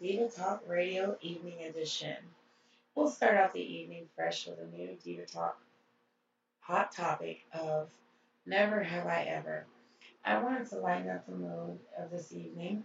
Diva 0.00 0.28
Talk 0.28 0.62
Radio 0.68 1.18
Evening 1.22 1.64
Edition. 1.64 2.16
We'll 2.94 3.10
start 3.10 3.36
out 3.36 3.52
the 3.52 3.60
evening 3.60 4.06
fresh 4.14 4.46
with 4.46 4.60
a 4.60 4.76
new 4.76 4.96
Diva 5.02 5.26
Talk 5.26 5.60
hot 6.60 6.92
topic 6.92 7.40
of 7.52 7.90
Never 8.46 8.80
Have 8.80 9.06
I 9.08 9.24
Ever. 9.24 9.64
I 10.24 10.40
wanted 10.40 10.68
to 10.70 10.78
lighten 10.78 11.10
up 11.10 11.26
the 11.26 11.34
mood 11.34 11.80
of 11.98 12.10
this 12.12 12.32
evening 12.32 12.84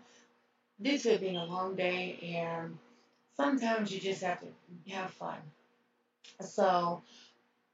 due 0.82 0.98
to 0.98 1.14
it 1.14 1.22
being 1.22 1.38
a 1.38 1.46
long 1.46 1.76
day 1.76 2.18
and 2.36 2.78
sometimes 3.38 3.92
you 3.94 4.00
just 4.00 4.24
have 4.24 4.40
to 4.42 4.48
have 4.92 5.12
fun. 5.12 5.38
So, 6.42 7.04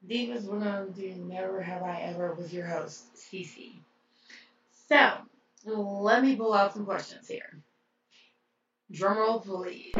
Divas, 0.06 0.44
we're 0.44 0.60
going 0.60 0.92
to 0.92 1.00
do 1.00 1.14
Never 1.14 1.62
Have 1.62 1.82
I 1.82 2.02
Ever 2.02 2.34
with 2.34 2.52
your 2.52 2.66
host, 2.66 3.06
Cici. 3.16 3.72
So, 4.88 5.12
let 5.64 6.22
me 6.22 6.36
pull 6.36 6.52
out 6.52 6.74
some 6.74 6.84
questions 6.84 7.26
here. 7.26 7.62
Drumroll, 8.92 9.44
please. 9.44 9.92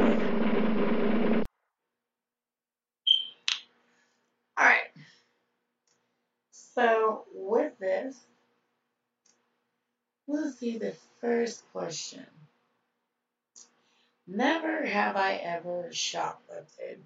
Alright. 4.58 4.80
So, 6.50 7.24
with 7.32 7.78
this, 7.78 8.16
we'll 10.26 10.50
see 10.50 10.78
the 10.78 10.94
first 11.20 11.62
question. 11.72 12.26
Never 14.26 14.84
have 14.84 15.16
I 15.16 15.34
ever 15.34 15.90
shoplifted. 15.90 16.98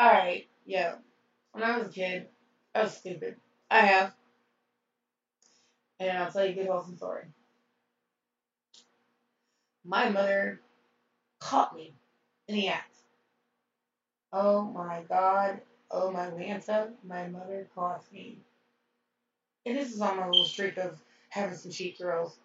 Alright, 0.00 0.46
yeah. 0.66 0.94
When 1.52 1.64
I 1.64 1.78
was 1.78 1.88
a 1.88 1.90
kid, 1.90 2.28
I 2.74 2.82
was 2.82 2.96
stupid. 2.96 3.36
I 3.70 3.80
have. 3.80 4.12
And 6.00 6.16
I'll 6.18 6.30
tell 6.30 6.44
you 6.44 6.52
a 6.52 6.54
good 6.54 6.66
wholesome 6.68 6.96
story. 6.96 7.24
My 9.88 10.10
mother 10.10 10.60
caught 11.40 11.74
me 11.74 11.94
in 12.46 12.56
the 12.56 12.68
act. 12.68 12.94
Oh 14.34 14.64
my 14.64 15.02
God. 15.08 15.62
Oh 15.90 16.10
my 16.10 16.26
Lanta. 16.26 16.90
My 17.02 17.26
mother 17.26 17.66
caught 17.74 18.04
me. 18.12 18.36
And 19.64 19.74
this 19.74 19.94
is 19.94 20.02
on 20.02 20.18
my 20.18 20.26
little 20.26 20.44
streak 20.44 20.76
of 20.76 21.00
having 21.30 21.56
some 21.56 21.72
cheap 21.72 21.96
thrills. 21.96 22.36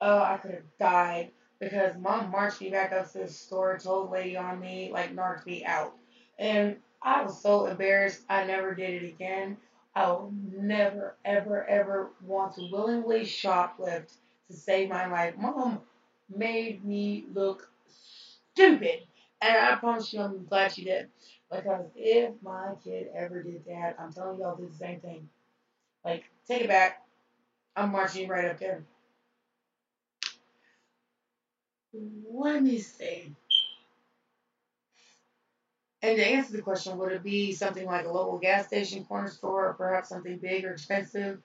Oh, 0.00 0.18
I 0.18 0.38
could 0.38 0.54
have 0.54 0.78
died 0.80 1.30
because 1.60 1.96
mom 1.98 2.32
marched 2.32 2.60
me 2.60 2.70
back 2.70 2.92
up 2.92 3.12
to 3.12 3.18
the 3.18 3.28
store, 3.28 3.78
told 3.78 4.10
lady 4.10 4.36
on 4.36 4.58
me, 4.58 4.90
like 4.92 5.14
knocked 5.14 5.46
me 5.46 5.64
out. 5.64 5.94
And 6.36 6.78
I 7.00 7.22
was 7.22 7.40
so 7.40 7.66
embarrassed 7.66 8.22
I 8.28 8.44
never 8.44 8.74
did 8.74 9.04
it 9.04 9.06
again. 9.06 9.56
I 9.94 10.10
will 10.10 10.32
never, 10.52 11.14
ever, 11.24 11.64
ever 11.64 12.10
want 12.20 12.56
to 12.56 12.68
willingly 12.72 13.20
shoplift 13.20 14.16
to 14.50 14.56
save 14.56 14.88
my 14.88 15.08
life. 15.08 15.34
Mom 15.38 15.80
made 16.34 16.84
me 16.84 17.26
look 17.32 17.70
stupid. 17.88 19.02
And 19.40 19.56
I 19.56 19.76
promise 19.76 20.12
you, 20.12 20.20
I'm 20.20 20.44
glad 20.46 20.72
she 20.72 20.84
did. 20.84 21.08
Because 21.50 21.86
if 21.94 22.32
my 22.42 22.72
kid 22.82 23.08
ever 23.14 23.42
did 23.42 23.64
that, 23.66 23.96
I'm 23.98 24.12
telling 24.12 24.40
y'all, 24.40 24.56
do 24.56 24.68
the 24.68 24.76
same 24.76 25.00
thing. 25.00 25.28
Like, 26.04 26.24
take 26.48 26.62
it 26.62 26.68
back. 26.68 27.02
I'm 27.76 27.92
marching 27.92 28.28
right 28.28 28.46
up 28.46 28.58
there. 28.58 28.84
Let 32.32 32.62
me 32.62 32.78
see. 32.78 33.34
And 36.02 36.16
to 36.16 36.26
answer 36.26 36.52
the 36.52 36.62
question, 36.62 36.98
would 36.98 37.12
it 37.12 37.22
be 37.22 37.52
something 37.52 37.86
like 37.86 38.06
a 38.06 38.12
local 38.12 38.38
gas 38.38 38.66
station, 38.68 39.04
corner 39.04 39.28
store, 39.28 39.68
or 39.68 39.74
perhaps 39.74 40.08
something 40.08 40.38
big 40.38 40.64
or 40.64 40.72
expensive? 40.72 41.40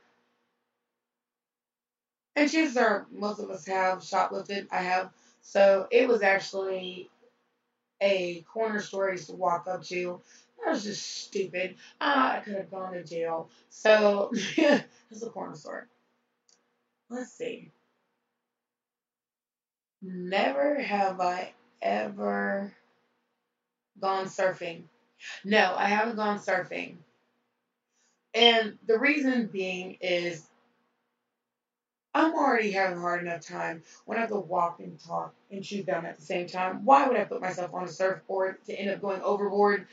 And 2.35 2.49
chances 2.49 2.77
are 2.77 3.07
most 3.11 3.39
of 3.39 3.49
us 3.49 3.65
have 3.67 3.99
shoplifted. 3.99 4.67
I 4.71 4.81
have. 4.81 5.11
So 5.41 5.87
it 5.91 6.07
was 6.07 6.21
actually 6.21 7.09
a 8.01 8.41
corner 8.43 8.79
store 8.79 9.09
I 9.09 9.13
used 9.13 9.27
to 9.29 9.35
walk 9.35 9.67
up 9.67 9.83
to. 9.85 10.21
I 10.65 10.71
was 10.71 10.83
just 10.83 11.05
stupid. 11.25 11.75
Ah, 11.99 12.37
I 12.37 12.39
could 12.39 12.55
have 12.55 12.71
gone 12.71 12.93
to 12.93 13.03
jail. 13.03 13.49
So 13.69 14.31
it's 14.57 15.23
a 15.23 15.29
corner 15.29 15.55
store. 15.55 15.87
Let's 17.09 17.31
see. 17.31 17.71
Never 20.01 20.79
have 20.79 21.19
I 21.19 21.53
ever 21.81 22.73
gone 23.99 24.25
surfing. 24.25 24.83
No, 25.43 25.75
I 25.75 25.85
haven't 25.87 26.15
gone 26.15 26.39
surfing. 26.39 26.97
And 28.33 28.77
the 28.87 28.97
reason 28.97 29.47
being 29.47 29.97
is 30.01 30.47
I'm 32.13 32.33
already 32.33 32.71
having 32.71 32.97
a 32.97 33.01
hard 33.01 33.21
enough 33.21 33.41
time 33.41 33.83
when 34.05 34.17
I 34.17 34.21
have 34.21 34.29
to 34.31 34.39
walk 34.39 34.79
and 34.79 34.99
talk 34.99 35.33
and 35.49 35.63
chew 35.63 35.83
gum 35.83 36.05
at 36.05 36.17
the 36.17 36.21
same 36.25 36.47
time. 36.47 36.83
Why 36.83 37.07
would 37.07 37.17
I 37.17 37.23
put 37.23 37.41
myself 37.41 37.73
on 37.73 37.85
a 37.85 37.87
surfboard 37.87 38.63
to 38.65 38.73
end 38.73 38.89
up 38.89 39.01
going 39.01 39.21
overboard 39.21 39.87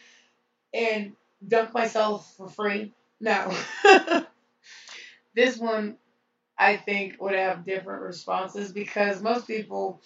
and 0.74 1.14
dunk 1.46 1.72
myself 1.72 2.34
for 2.36 2.48
free? 2.48 2.92
No. 3.20 3.56
this 5.34 5.58
one, 5.58 5.96
I 6.58 6.76
think, 6.76 7.20
would 7.20 7.34
have 7.34 7.64
different 7.64 8.02
responses 8.02 8.72
because 8.72 9.22
most 9.22 9.46
people 9.46 10.00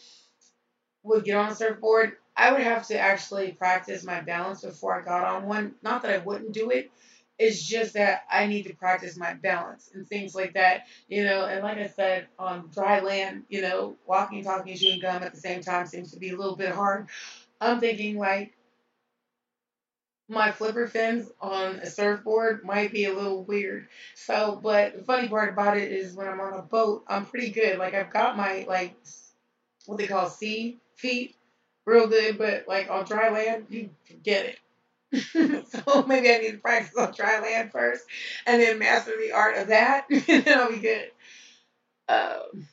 would 1.02 1.24
get 1.24 1.36
on 1.36 1.50
a 1.50 1.54
surfboard. 1.54 2.16
I 2.36 2.52
would 2.52 2.62
have 2.62 2.86
to 2.88 2.98
actually 2.98 3.52
practice 3.52 4.04
my 4.04 4.20
balance 4.20 4.62
before 4.62 5.00
I 5.00 5.04
got 5.04 5.24
on 5.24 5.46
one. 5.46 5.74
Not 5.82 6.02
that 6.02 6.12
I 6.12 6.18
wouldn't 6.18 6.52
do 6.52 6.70
it, 6.70 6.90
it's 7.42 7.62
just 7.62 7.94
that 7.94 8.22
I 8.30 8.46
need 8.46 8.64
to 8.64 8.74
practice 8.74 9.16
my 9.16 9.34
balance 9.34 9.90
and 9.92 10.06
things 10.06 10.34
like 10.34 10.54
that, 10.54 10.86
you 11.08 11.24
know. 11.24 11.44
And 11.44 11.62
like 11.62 11.78
I 11.78 11.88
said, 11.88 12.28
on 12.38 12.70
dry 12.72 13.00
land, 13.00 13.42
you 13.48 13.62
know, 13.62 13.96
walking, 14.06 14.44
talking, 14.44 14.76
chewing 14.76 15.00
gum 15.00 15.24
at 15.24 15.34
the 15.34 15.40
same 15.40 15.60
time 15.60 15.86
seems 15.86 16.12
to 16.12 16.18
be 16.20 16.30
a 16.30 16.36
little 16.36 16.56
bit 16.56 16.70
hard. 16.70 17.08
I'm 17.60 17.80
thinking 17.80 18.16
like 18.16 18.54
my 20.28 20.52
flipper 20.52 20.86
fins 20.86 21.30
on 21.40 21.76
a 21.76 21.86
surfboard 21.86 22.64
might 22.64 22.92
be 22.92 23.06
a 23.06 23.12
little 23.12 23.42
weird. 23.42 23.88
So, 24.14 24.60
but 24.62 24.96
the 24.96 25.02
funny 25.02 25.28
part 25.28 25.52
about 25.52 25.76
it 25.76 25.90
is 25.90 26.14
when 26.14 26.28
I'm 26.28 26.40
on 26.40 26.54
a 26.54 26.62
boat, 26.62 27.04
I'm 27.08 27.26
pretty 27.26 27.50
good. 27.50 27.78
Like 27.78 27.94
I've 27.94 28.12
got 28.12 28.36
my 28.36 28.64
like 28.68 28.96
what 29.86 29.98
they 29.98 30.06
call 30.06 30.30
sea 30.30 30.78
feet 30.96 31.34
real 31.86 32.06
good, 32.06 32.38
but 32.38 32.66
like 32.68 32.88
on 32.88 33.04
dry 33.04 33.30
land, 33.30 33.66
you 33.68 33.90
forget 34.04 34.46
it. 34.46 34.58
so 35.32 36.04
maybe 36.06 36.30
I 36.30 36.38
need 36.38 36.52
to 36.52 36.58
practice 36.58 36.96
on 36.96 37.12
dry 37.12 37.40
land 37.40 37.70
first 37.72 38.04
and 38.46 38.60
then 38.60 38.78
master 38.78 39.12
the 39.18 39.32
art 39.32 39.58
of 39.58 39.68
that, 39.68 40.06
and 40.10 40.22
then 40.44 40.58
I'll 40.58 40.70
be 40.70 40.78
good. 40.78 41.10
Um, 42.08 42.66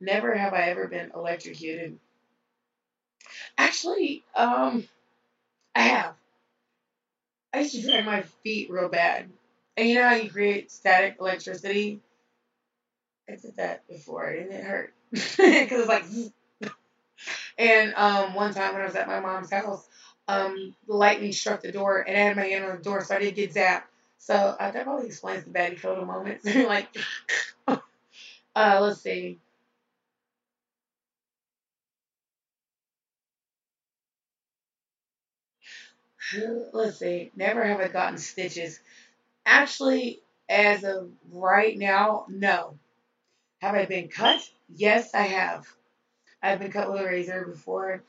never 0.00 0.34
have 0.34 0.52
I 0.54 0.70
ever 0.70 0.88
been 0.88 1.10
electrocuted. 1.14 1.98
Actually, 3.58 4.24
um, 4.34 4.86
I 5.74 5.82
have. 5.82 6.14
I 7.52 7.60
used 7.60 7.74
to 7.74 7.82
drag 7.82 8.04
my 8.04 8.22
feet 8.42 8.70
real 8.70 8.88
bad. 8.88 9.28
And 9.76 9.88
you 9.88 9.94
know 9.96 10.08
how 10.08 10.14
you 10.14 10.30
create 10.30 10.70
static 10.70 11.16
electricity? 11.20 12.00
I 13.28 13.36
did 13.36 13.56
that 13.56 13.86
before 13.88 14.26
and 14.28 14.50
it 14.52 14.64
hurt. 14.64 14.94
Because 15.12 15.36
it's 15.38 15.88
like, 15.88 16.04
and 17.58 17.94
um, 17.94 18.34
one 18.34 18.52
time 18.54 18.72
when 18.72 18.82
I 18.82 18.86
was 18.86 18.96
at 18.96 19.06
my 19.06 19.20
mom's 19.20 19.50
house, 19.50 19.86
um, 20.28 20.74
the 20.86 20.94
lightning 20.94 21.32
struck 21.32 21.62
the 21.62 21.72
door, 21.72 22.00
and 22.06 22.16
I 22.16 22.20
had 22.20 22.36
my 22.36 22.44
hand 22.44 22.64
on 22.64 22.76
the 22.76 22.82
door, 22.82 23.04
so 23.04 23.14
I 23.16 23.18
didn't 23.18 23.36
get 23.36 23.54
zapped. 23.54 23.84
So 24.18 24.34
uh, 24.34 24.70
that 24.70 24.84
probably 24.84 25.06
explains 25.08 25.44
the 25.44 25.50
baddie 25.50 25.78
photo 25.78 26.04
moments. 26.04 26.44
like, 26.54 26.88
uh, 27.68 27.80
let's 28.80 29.02
see. 29.02 29.38
Let's 36.72 36.98
see. 36.98 37.30
Never 37.36 37.64
have 37.64 37.80
I 37.80 37.88
gotten 37.88 38.18
stitches. 38.18 38.80
Actually, 39.46 40.20
as 40.48 40.84
of 40.84 41.10
right 41.32 41.76
now, 41.76 42.26
no. 42.28 42.78
Have 43.60 43.74
I 43.74 43.86
been 43.86 44.08
cut? 44.08 44.40
Yes, 44.74 45.14
I 45.14 45.22
have. 45.22 45.66
I've 46.42 46.60
been 46.60 46.72
cut 46.72 46.92
with 46.92 47.02
a 47.02 47.04
razor 47.06 47.46
before. 47.46 48.02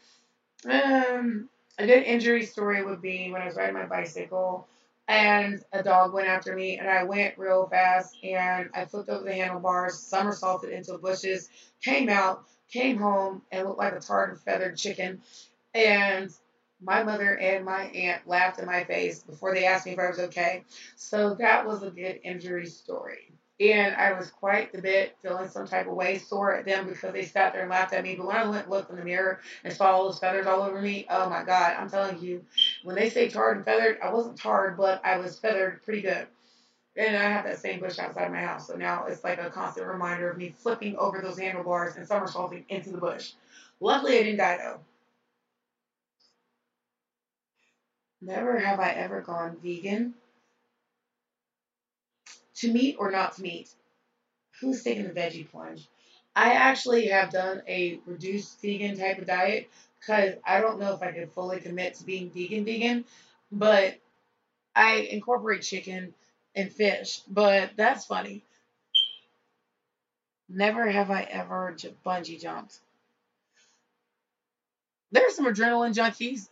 Um, 0.69 1.49
a 1.77 1.85
good 1.85 2.03
injury 2.03 2.45
story 2.45 2.83
would 2.83 3.01
be 3.01 3.31
when 3.31 3.41
I 3.41 3.45
was 3.45 3.55
riding 3.55 3.73
my 3.75 3.85
bicycle 3.85 4.67
and 5.07 5.61
a 5.73 5.83
dog 5.83 6.13
went 6.13 6.27
after 6.27 6.55
me 6.55 6.77
and 6.77 6.89
I 6.89 7.03
went 7.03 7.37
real 7.37 7.67
fast 7.67 8.15
and 8.23 8.69
I 8.73 8.85
flipped 8.85 9.09
over 9.09 9.23
the 9.23 9.33
handlebars, 9.33 9.99
somersaulted 9.99 10.71
into 10.71 10.97
bushes, 10.97 11.49
came 11.81 12.09
out, 12.09 12.45
came 12.71 12.97
home 12.97 13.41
and 13.51 13.67
looked 13.67 13.79
like 13.79 13.93
a 13.93 13.99
tarred 13.99 14.31
and 14.31 14.39
feathered 14.39 14.77
chicken. 14.77 15.21
And 15.73 16.31
my 16.81 17.03
mother 17.03 17.37
and 17.37 17.65
my 17.65 17.83
aunt 17.83 18.27
laughed 18.27 18.59
in 18.59 18.65
my 18.65 18.83
face 18.83 19.19
before 19.19 19.53
they 19.53 19.65
asked 19.65 19.85
me 19.85 19.93
if 19.93 19.99
I 19.99 20.09
was 20.09 20.19
okay. 20.19 20.63
So 20.95 21.35
that 21.35 21.65
was 21.65 21.83
a 21.83 21.91
good 21.91 22.19
injury 22.23 22.67
story. 22.67 23.31
And 23.59 23.95
I 23.95 24.13
was 24.13 24.31
quite 24.31 24.73
the 24.73 24.81
bit 24.81 25.15
feeling 25.21 25.47
some 25.47 25.67
type 25.67 25.87
of 25.87 25.93
way, 25.93 26.17
sore 26.17 26.55
at 26.55 26.65
them 26.65 26.87
because 26.87 27.13
they 27.13 27.23
sat 27.23 27.53
there 27.53 27.61
and 27.61 27.71
laughed 27.71 27.93
at 27.93 28.03
me. 28.03 28.15
But 28.15 28.27
when 28.27 28.35
I 28.35 28.47
went 28.49 28.69
looked 28.69 28.89
in 28.89 28.97
the 28.97 29.05
mirror 29.05 29.39
and 29.63 29.71
saw 29.73 29.91
all 29.91 30.05
those 30.05 30.19
feathers 30.19 30.47
all 30.47 30.63
over 30.63 30.81
me, 30.81 31.05
oh 31.09 31.29
my 31.29 31.43
God, 31.43 31.75
I'm 31.77 31.89
telling 31.89 32.19
you, 32.19 32.43
when 32.83 32.95
they 32.95 33.09
say 33.09 33.29
tarred 33.29 33.57
and 33.57 33.65
feathered, 33.65 33.99
I 34.03 34.11
wasn't 34.11 34.37
tarred, 34.37 34.75
but 34.75 35.01
I 35.05 35.17
was 35.17 35.39
feathered 35.39 35.83
pretty 35.83 36.01
good. 36.01 36.27
And 36.97 37.15
I 37.15 37.29
have 37.29 37.45
that 37.45 37.59
same 37.59 37.79
bush 37.79 37.99
outside 37.99 38.25
of 38.25 38.31
my 38.31 38.41
house. 38.41 38.67
So 38.67 38.75
now 38.75 39.05
it's 39.05 39.23
like 39.23 39.39
a 39.39 39.49
constant 39.49 39.87
reminder 39.87 40.29
of 40.29 40.37
me 40.37 40.55
flipping 40.57 40.95
over 40.97 41.21
those 41.21 41.39
handlebars 41.39 41.95
and 41.95 42.07
somersaulting 42.07 42.65
into 42.69 42.91
the 42.91 42.97
bush. 42.99 43.33
Luckily, 43.79 44.17
I 44.19 44.23
didn't 44.23 44.37
die 44.37 44.57
though. 44.57 44.79
Never 48.21 48.59
have 48.59 48.79
I 48.79 48.91
ever 48.91 49.21
gone 49.21 49.57
vegan. 49.61 50.15
To 52.63 52.71
meat 52.71 52.95
or 52.97 53.11
not 53.11 53.35
to 53.35 53.41
meat? 53.41 53.69
Who's 54.61 54.83
taking 54.83 55.03
the 55.03 55.09
veggie 55.09 55.51
plunge? 55.51 55.85
I 56.33 56.53
actually 56.53 57.07
have 57.07 57.29
done 57.29 57.61
a 57.67 57.99
reduced 58.05 58.61
vegan 58.61 58.97
type 58.97 59.17
of 59.17 59.27
diet 59.27 59.69
because 59.99 60.35
I 60.45 60.61
don't 60.61 60.79
know 60.79 60.93
if 60.93 61.01
I 61.01 61.11
could 61.11 61.33
fully 61.33 61.59
commit 61.59 61.95
to 61.95 62.05
being 62.05 62.29
vegan 62.29 62.63
vegan, 62.63 63.03
but 63.51 63.99
I 64.73 65.09
incorporate 65.11 65.63
chicken 65.63 66.13
and 66.55 66.71
fish. 66.71 67.19
But 67.27 67.71
that's 67.75 68.05
funny. 68.05 68.45
Never 70.47 70.89
have 70.89 71.11
I 71.11 71.23
ever 71.23 71.75
bungee 72.05 72.41
jumped. 72.41 72.79
There's 75.11 75.35
some 75.35 75.47
adrenaline 75.47 75.93
junkies, 75.93 76.47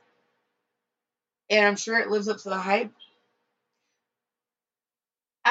and 1.49 1.65
I'm 1.65 1.77
sure 1.77 1.99
it 1.99 2.09
lives 2.09 2.27
up 2.27 2.39
to 2.39 2.49
the 2.49 2.57
hype. 2.57 2.91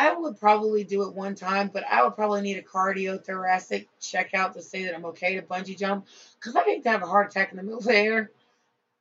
I 0.01 0.15
would 0.15 0.41
probably 0.41 0.83
do 0.83 1.03
it 1.03 1.15
one 1.15 1.35
time, 1.35 1.71
but 1.71 1.85
I 1.87 2.03
would 2.03 2.15
probably 2.15 2.41
need 2.41 2.57
a 2.57 2.63
cardiothoracic 2.63 3.87
checkout 4.01 4.55
to 4.55 4.63
say 4.63 4.85
that 4.85 4.95
I'm 4.95 5.05
okay 5.07 5.37
to 5.37 5.43
bungee 5.43 5.79
jump 5.79 6.07
because 6.39 6.57
I 6.57 6.63
hate 6.65 6.85
to 6.85 6.89
have 6.89 7.03
a 7.03 7.07
heart 7.07 7.31
attack 7.31 7.51
in 7.51 7.59
the 7.59 7.63
middle 7.63 7.81
of 7.81 7.85
the 7.85 7.95
air 7.95 8.31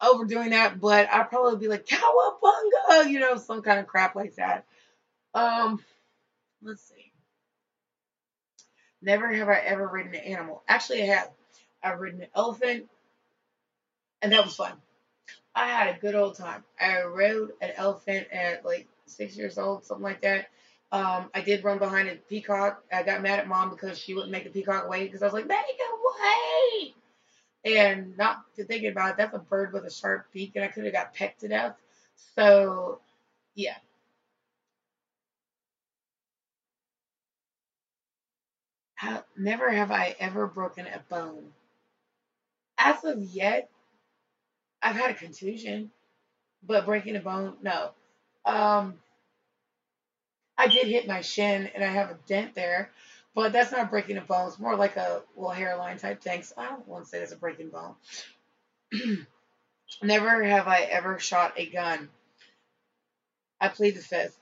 overdoing 0.01 0.49
that. 0.49 0.81
But 0.81 1.07
I'd 1.09 1.29
probably 1.29 1.57
be 1.57 1.69
like 1.69 1.85
cowabunga, 1.85 3.09
you 3.09 3.21
know, 3.21 3.37
some 3.37 3.61
kind 3.61 3.79
of 3.79 3.87
crap 3.87 4.13
like 4.13 4.35
that. 4.35 4.65
Um, 5.33 5.81
let's 6.61 6.83
see. 6.83 7.13
Never 9.01 9.31
have 9.31 9.47
I 9.47 9.55
ever 9.55 9.87
ridden 9.87 10.13
an 10.13 10.21
animal. 10.21 10.63
Actually, 10.67 11.03
I 11.03 11.15
have. 11.15 11.31
I've 11.81 12.01
ridden 12.01 12.23
an 12.23 12.27
elephant, 12.35 12.89
and 14.21 14.33
that 14.33 14.43
was 14.43 14.53
fun. 14.53 14.73
I 15.55 15.67
had 15.69 15.95
a 15.95 15.99
good 15.99 16.15
old 16.15 16.35
time. 16.35 16.65
I 16.77 17.03
rode 17.03 17.51
an 17.61 17.71
elephant 17.77 18.27
at 18.33 18.65
like 18.65 18.89
six 19.05 19.37
years 19.37 19.57
old, 19.57 19.85
something 19.85 20.03
like 20.03 20.23
that. 20.23 20.47
Um, 20.91 21.29
I 21.35 21.41
did 21.41 21.63
run 21.63 21.77
behind 21.77 22.09
a 22.09 22.15
peacock. 22.15 22.83
I 22.91 23.03
got 23.03 23.21
mad 23.21 23.39
at 23.39 23.47
mom 23.47 23.69
because 23.69 23.97
she 23.99 24.13
wouldn't 24.13 24.31
make 24.31 24.43
the 24.43 24.49
peacock 24.49 24.89
wait 24.89 25.05
because 25.05 25.21
I 25.21 25.25
was 25.25 25.33
like, 25.33 25.47
make 25.47 25.59
it 25.59 25.99
wait. 26.83 26.95
And 27.65 28.17
not 28.17 28.43
to 28.55 28.63
think 28.63 28.85
about 28.85 29.11
it, 29.11 29.17
that's 29.17 29.35
a 29.35 29.39
bird 29.39 29.73
with 29.73 29.85
a 29.85 29.91
sharp 29.91 30.27
beak, 30.33 30.53
and 30.55 30.65
I 30.65 30.69
could 30.69 30.85
have 30.85 30.93
got 30.93 31.13
pecked 31.13 31.41
to 31.41 31.47
death. 31.49 31.75
So, 32.35 33.01
yeah. 33.55 33.75
How, 38.95 39.23
never 39.37 39.71
have 39.71 39.91
I 39.91 40.15
ever 40.19 40.47
broken 40.47 40.87
a 40.87 40.99
bone. 41.09 41.51
As 42.77 43.03
of 43.03 43.21
yet, 43.21 43.69
I've 44.81 44.95
had 44.95 45.11
a 45.11 45.13
contusion, 45.13 45.91
but 46.63 46.85
breaking 46.85 47.15
a 47.15 47.19
bone, 47.19 47.57
no. 47.61 47.91
Um, 48.45 48.95
I 50.59 50.67
did 50.67 50.87
hit 50.87 51.07
my 51.07 51.21
shin 51.21 51.69
and 51.73 51.81
I 51.85 51.87
have 51.87 52.11
a 52.11 52.17
dent 52.27 52.53
there, 52.53 52.91
but 53.33 53.53
that's 53.53 53.71
not 53.71 53.89
breaking 53.89 54.17
a 54.17 54.21
bone. 54.21 54.49
It's 54.49 54.59
more 54.59 54.75
like 54.75 54.97
a 54.97 55.21
little 55.37 55.51
hairline 55.51 55.97
type 55.97 56.21
thing. 56.21 56.43
So 56.43 56.55
I 56.57 56.67
don't 56.67 56.85
want 56.85 57.05
to 57.05 57.09
say 57.09 57.19
it's 57.19 57.31
a 57.31 57.37
breaking 57.37 57.69
bone. 57.69 57.95
Never 60.03 60.43
have 60.43 60.67
I 60.67 60.81
ever 60.81 61.17
shot 61.17 61.53
a 61.55 61.65
gun. 61.65 62.09
I 63.61 63.69
plead 63.69 63.95
the 63.95 64.01
fifth. 64.01 64.37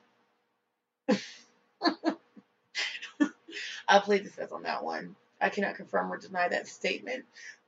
I 3.87 3.99
plead 3.99 4.25
the 4.25 4.31
fifth 4.31 4.51
on 4.51 4.63
that 4.63 4.83
one. 4.83 5.15
I 5.39 5.49
cannot 5.49 5.75
confirm 5.75 6.11
or 6.11 6.17
deny 6.17 6.47
that 6.47 6.67
statement. 6.67 7.25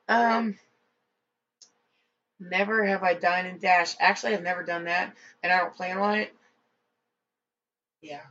Um, 0.07 0.57
never 2.39 2.83
have 2.83 3.03
I 3.03 3.13
dined 3.13 3.47
and 3.47 3.61
dashed. 3.61 3.97
Actually, 3.99 4.33
I've 4.33 4.41
never 4.41 4.63
done 4.63 4.85
that, 4.85 5.13
and 5.43 5.53
I 5.53 5.59
don't 5.59 5.75
plan 5.75 5.99
on 5.99 6.17
it. 6.17 6.33
Yeah. 8.01 8.21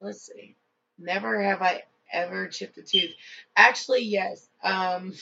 Let's 0.00 0.26
see. 0.26 0.56
Never 0.98 1.42
have 1.42 1.62
I 1.62 1.82
ever 2.12 2.48
chipped 2.48 2.78
a 2.78 2.82
tooth. 2.82 3.12
Actually, 3.56 4.02
yes. 4.04 4.48
Um, 4.62 5.12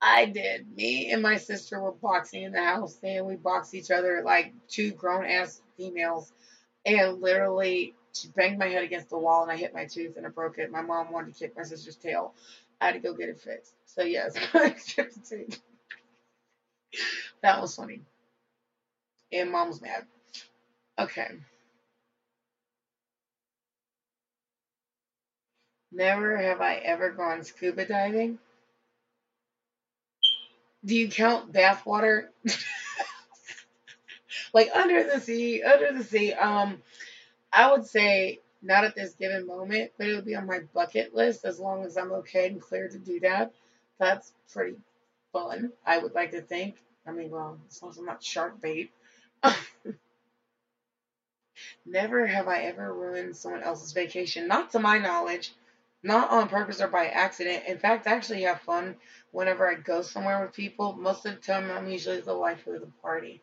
I 0.00 0.26
did. 0.26 0.74
Me 0.76 1.10
and 1.10 1.22
my 1.22 1.36
sister 1.38 1.80
were 1.80 1.92
boxing 1.92 2.42
in 2.42 2.52
the 2.52 2.62
house, 2.62 2.98
and 3.02 3.26
we 3.26 3.36
boxed 3.36 3.74
each 3.74 3.90
other 3.90 4.22
like 4.24 4.52
two 4.68 4.92
grown 4.92 5.24
ass 5.24 5.60
females. 5.76 6.32
And 6.86 7.20
literally, 7.20 7.94
she 8.12 8.28
banged 8.28 8.58
my 8.58 8.68
head 8.68 8.84
against 8.84 9.10
the 9.10 9.18
wall, 9.18 9.42
and 9.42 9.50
I 9.52 9.56
hit 9.56 9.74
my 9.74 9.86
tooth, 9.86 10.16
and 10.16 10.26
I 10.26 10.30
broke 10.30 10.58
it. 10.58 10.70
My 10.70 10.82
mom 10.82 11.12
wanted 11.12 11.34
to 11.34 11.38
kick 11.38 11.56
my 11.56 11.64
sister's 11.64 11.96
tail. 11.96 12.34
I 12.80 12.86
had 12.86 12.92
to 12.94 13.00
go 13.00 13.14
get 13.14 13.28
it 13.30 13.40
fixed. 13.40 13.74
So 13.86 14.02
yes, 14.02 14.34
I 14.54 14.70
chipped 14.70 15.16
a 15.16 15.22
tooth. 15.22 15.60
That 17.42 17.60
was 17.60 17.76
funny. 17.76 18.00
And 19.32 19.52
mom's 19.52 19.80
mad. 19.80 20.04
Okay. 20.98 21.28
Never 25.92 26.36
have 26.36 26.60
I 26.60 26.76
ever 26.76 27.10
gone 27.10 27.44
scuba 27.44 27.86
diving. 27.86 28.38
Do 30.84 30.94
you 30.94 31.08
count 31.08 31.52
bathwater? 31.52 32.28
like 34.52 34.68
under 34.74 35.04
the 35.04 35.20
sea, 35.20 35.62
under 35.62 35.96
the 35.96 36.04
sea. 36.04 36.32
Um, 36.32 36.82
I 37.52 37.70
would 37.70 37.86
say 37.86 38.40
not 38.62 38.84
at 38.84 38.94
this 38.94 39.14
given 39.14 39.46
moment, 39.46 39.92
but 39.98 40.08
it 40.08 40.14
would 40.14 40.24
be 40.24 40.34
on 40.34 40.46
my 40.46 40.60
bucket 40.74 41.14
list 41.14 41.44
as 41.44 41.58
long 41.58 41.84
as 41.84 41.96
I'm 41.96 42.12
okay 42.12 42.48
and 42.48 42.60
clear 42.60 42.88
to 42.88 42.98
do 42.98 43.20
that. 43.20 43.52
That's 43.98 44.32
pretty 44.52 44.76
fun. 45.32 45.72
I 45.84 45.98
would 45.98 46.14
like 46.14 46.32
to 46.32 46.42
think. 46.42 46.76
I 47.06 47.12
mean, 47.12 47.30
well, 47.30 47.58
as 47.68 47.80
long 47.82 47.90
as 47.90 47.98
I'm 47.98 48.06
not 48.06 48.22
shark 48.22 48.60
bait. 48.60 48.90
Never 51.86 52.26
have 52.26 52.48
I 52.48 52.62
ever 52.62 52.92
ruined 52.92 53.36
someone 53.36 53.62
else's 53.62 53.92
vacation, 53.92 54.46
not 54.46 54.70
to 54.72 54.78
my 54.78 54.98
knowledge, 54.98 55.54
not 56.02 56.30
on 56.30 56.48
purpose 56.48 56.80
or 56.80 56.88
by 56.88 57.06
accident. 57.08 57.64
In 57.66 57.78
fact, 57.78 58.06
I 58.06 58.12
actually 58.12 58.42
have 58.42 58.60
fun 58.60 58.96
whenever 59.30 59.68
I 59.68 59.74
go 59.74 60.02
somewhere 60.02 60.44
with 60.44 60.52
people. 60.54 60.94
Most 60.94 61.24
of 61.26 61.34
the 61.34 61.40
time, 61.40 61.70
I'm 61.70 61.88
usually 61.88 62.20
the 62.20 62.34
life 62.34 62.66
of 62.66 62.80
the 62.80 62.92
party. 63.02 63.42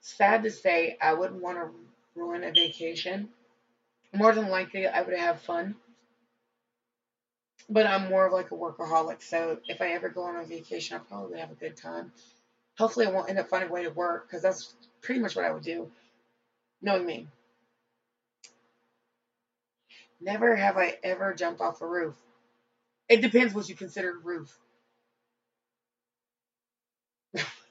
Sad 0.00 0.44
to 0.44 0.50
say, 0.50 0.96
I 1.00 1.14
wouldn't 1.14 1.42
want 1.42 1.58
to 1.58 1.70
ruin 2.14 2.44
a 2.44 2.52
vacation. 2.52 3.30
More 4.14 4.32
than 4.32 4.48
likely, 4.48 4.86
I 4.86 5.02
would 5.02 5.16
have 5.18 5.42
fun. 5.42 5.76
But 7.68 7.86
I'm 7.86 8.08
more 8.08 8.26
of 8.26 8.32
like 8.32 8.50
a 8.50 8.56
workaholic, 8.56 9.22
so 9.22 9.60
if 9.68 9.80
I 9.80 9.92
ever 9.92 10.08
go 10.08 10.22
on 10.24 10.36
a 10.36 10.44
vacation, 10.44 10.96
I'll 10.96 11.04
probably 11.04 11.38
have 11.38 11.50
a 11.52 11.54
good 11.54 11.76
time 11.76 12.12
hopefully 12.80 13.06
I 13.06 13.10
won't 13.10 13.28
end 13.28 13.38
up 13.38 13.48
finding 13.48 13.70
a 13.70 13.72
way 13.72 13.84
to 13.84 13.90
work 13.90 14.26
because 14.26 14.42
that's 14.42 14.74
pretty 15.02 15.20
much 15.20 15.36
what 15.36 15.44
I 15.44 15.52
would 15.52 15.62
do, 15.62 15.92
knowing 16.82 17.06
me. 17.06 17.28
Never 20.20 20.56
have 20.56 20.78
I 20.78 20.98
ever 21.02 21.34
jumped 21.34 21.60
off 21.60 21.82
a 21.82 21.86
roof. 21.86 22.16
It 23.08 23.22
depends 23.22 23.54
what 23.54 23.68
you 23.68 23.76
consider 23.76 24.18
roof. 24.18 24.58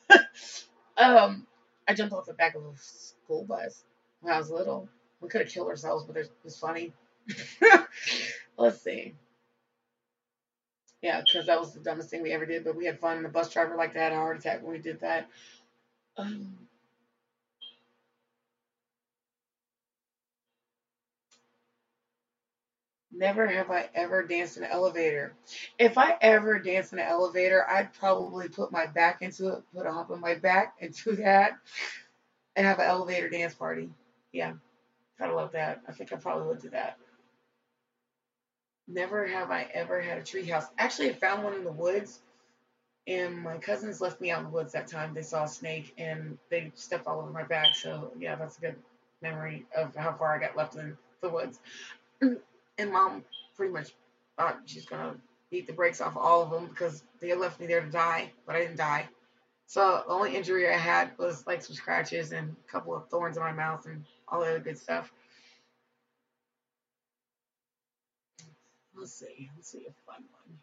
um, 0.97 1.47
I 1.87 1.93
jumped 1.93 2.13
off 2.13 2.25
the 2.25 2.33
back 2.33 2.55
of 2.55 2.63
a 2.63 2.71
school 2.77 3.45
bus 3.45 3.83
when 4.21 4.33
I 4.33 4.37
was 4.37 4.51
little. 4.51 4.89
We 5.21 5.29
could 5.29 5.41
have 5.41 5.49
killed 5.49 5.67
ourselves, 5.69 6.05
but 6.05 6.17
it 6.17 6.29
was 6.43 6.57
funny. 6.57 6.93
Let's 8.57 8.81
see. 8.81 9.15
Yeah, 11.01 11.21
because 11.21 11.45
that 11.47 11.59
was 11.59 11.73
the 11.73 11.79
dumbest 11.79 12.09
thing 12.09 12.21
we 12.21 12.31
ever 12.33 12.45
did, 12.45 12.63
but 12.63 12.75
we 12.75 12.85
had 12.85 12.99
fun. 12.99 13.23
The 13.23 13.29
bus 13.29 13.51
driver 13.51 13.75
like 13.75 13.93
to 13.93 13.99
had 13.99 14.11
a 14.11 14.15
heart 14.15 14.37
attack 14.37 14.61
when 14.61 14.73
we 14.73 14.79
did 14.79 14.99
that. 15.01 15.29
Um, 16.17 16.67
never 23.11 23.47
have 23.47 23.71
I 23.71 23.89
ever 23.95 24.23
danced 24.23 24.57
in 24.57 24.63
an 24.63 24.69
elevator. 24.71 25.35
If 25.77 25.97
I 25.97 26.17
ever 26.21 26.59
danced 26.59 26.93
in 26.93 26.99
an 26.99 27.07
elevator, 27.07 27.65
I'd 27.69 27.93
probably 27.93 28.49
put 28.49 28.71
my 28.71 28.85
back 28.85 29.21
into 29.21 29.49
it, 29.53 29.63
put 29.73 29.85
a 29.85 29.91
hump 29.91 30.11
on 30.11 30.19
my 30.21 30.35
back 30.35 30.75
into 30.79 31.15
that, 31.17 31.53
and 32.55 32.65
have 32.65 32.79
an 32.79 32.85
elevator 32.85 33.29
dance 33.29 33.55
party. 33.55 33.89
Yeah, 34.31 34.53
gotta 35.19 35.35
love 35.35 35.53
that. 35.53 35.81
I 35.87 35.93
think 35.93 36.13
I 36.13 36.17
probably 36.17 36.47
would 36.47 36.61
do 36.61 36.69
that. 36.71 36.97
Never 38.91 39.27
have 39.27 39.51
I 39.51 39.69
ever 39.73 40.01
had 40.01 40.17
a 40.17 40.23
tree 40.23 40.45
house. 40.45 40.65
Actually, 40.79 41.11
I 41.11 41.13
found 41.13 41.43
one 41.43 41.53
in 41.53 41.63
the 41.63 41.71
woods, 41.71 42.21
and 43.05 43.37
my 43.37 43.57
cousins 43.59 44.01
left 44.01 44.19
me 44.19 44.31
out 44.31 44.39
in 44.39 44.45
the 44.45 44.51
woods 44.51 44.73
that 44.73 44.87
time. 44.87 45.13
They 45.13 45.21
saw 45.21 45.43
a 45.43 45.47
snake 45.47 45.93
and 45.99 46.39
they 46.49 46.71
stepped 46.73 47.05
all 47.05 47.19
over 47.21 47.29
my 47.29 47.43
back. 47.43 47.75
So 47.75 48.11
yeah, 48.17 48.35
that's 48.35 48.57
a 48.57 48.61
good 48.61 48.75
memory 49.21 49.65
of 49.77 49.95
how 49.95 50.13
far 50.13 50.35
I 50.35 50.39
got 50.39 50.57
left 50.57 50.75
in 50.75 50.97
the 51.21 51.29
woods. 51.29 51.59
And 52.77 52.93
mom 52.93 53.25
pretty 53.57 53.73
much 53.73 53.89
thought 54.37 54.61
she's 54.65 54.85
gonna 54.85 55.17
beat 55.51 55.67
the 55.67 55.73
brakes 55.73 55.99
off 55.99 56.15
all 56.15 56.41
of 56.41 56.49
them 56.49 56.67
because 56.67 57.03
they 57.19 57.33
left 57.35 57.59
me 57.59 57.67
there 57.67 57.81
to 57.81 57.91
die, 57.91 58.31
but 58.47 58.55
I 58.55 58.61
didn't 58.61 58.77
die. 58.77 59.09
So 59.67 60.01
the 60.07 60.13
only 60.13 60.35
injury 60.35 60.69
I 60.69 60.77
had 60.77 61.11
was 61.17 61.45
like 61.45 61.61
some 61.61 61.75
scratches 61.75 62.31
and 62.31 62.55
a 62.67 62.71
couple 62.71 62.95
of 62.95 63.09
thorns 63.09 63.35
in 63.35 63.43
my 63.43 63.51
mouth 63.51 63.85
and 63.85 64.05
all 64.29 64.39
the 64.39 64.47
other 64.47 64.59
good 64.59 64.77
stuff. 64.77 65.11
Let's 68.99 69.13
see. 69.13 69.49
Let's 69.55 69.71
see 69.71 69.85
a 69.87 70.11
fun 70.11 70.25
one. 70.43 70.59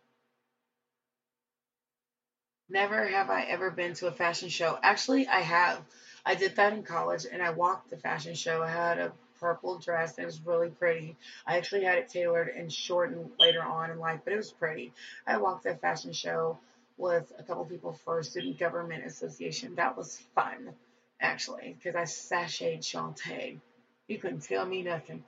Never 2.69 3.07
have 3.07 3.31
I 3.31 3.45
ever 3.45 3.71
been 3.71 3.95
to 3.95 4.09
a 4.09 4.13
fashion 4.13 4.51
show. 4.51 4.79
Actually, 4.83 5.27
I 5.27 5.41
have. 5.41 5.83
I 6.27 6.35
did 6.35 6.57
that 6.57 6.75
in 6.75 6.83
college 6.83 7.25
and 7.31 7.43
I 7.43 7.51
walked 7.51 7.91
the 7.91 7.97
fashion 7.97 8.35
show. 8.35 8.63
I 8.63 8.69
had 8.69 8.99
a 8.99 9.13
purple 9.41 9.79
dress 9.79 10.19
and 10.19 10.25
it 10.25 10.27
was 10.27 10.43
really 10.45 10.71
pretty. 10.71 11.17
I 11.47 11.57
actually 11.57 11.85
had 11.85 11.99
it 11.99 12.11
tailored 12.11 12.49
and 12.49 12.71
shortened 12.71 13.31
later 13.39 13.63
on 13.63 13.91
in 13.91 13.99
life, 13.99 14.21
but 14.25 14.35
it 14.35 14.39
was 14.39 14.53
pretty. 14.53 14.93
I 15.27 15.39
walked 15.39 15.65
that 15.65 15.81
fashion 15.81 16.13
show 16.13 16.59
with 16.99 17.33
a 17.39 17.45
couple 17.45 17.65
people 17.67 17.95
for 18.05 18.23
Student 18.23 18.59
Government 18.59 19.07
Association. 19.07 19.77
That 19.77 19.97
was 19.97 20.19
fun, 20.35 20.75
actually, 21.21 21.79
because 21.83 21.97
I 21.97 22.03
sashayed 22.03 22.81
Shantae. 22.81 23.61
You 24.09 24.19
couldn't 24.19 24.43
tell 24.43 24.67
me 24.67 24.83
nothing. 24.83 25.25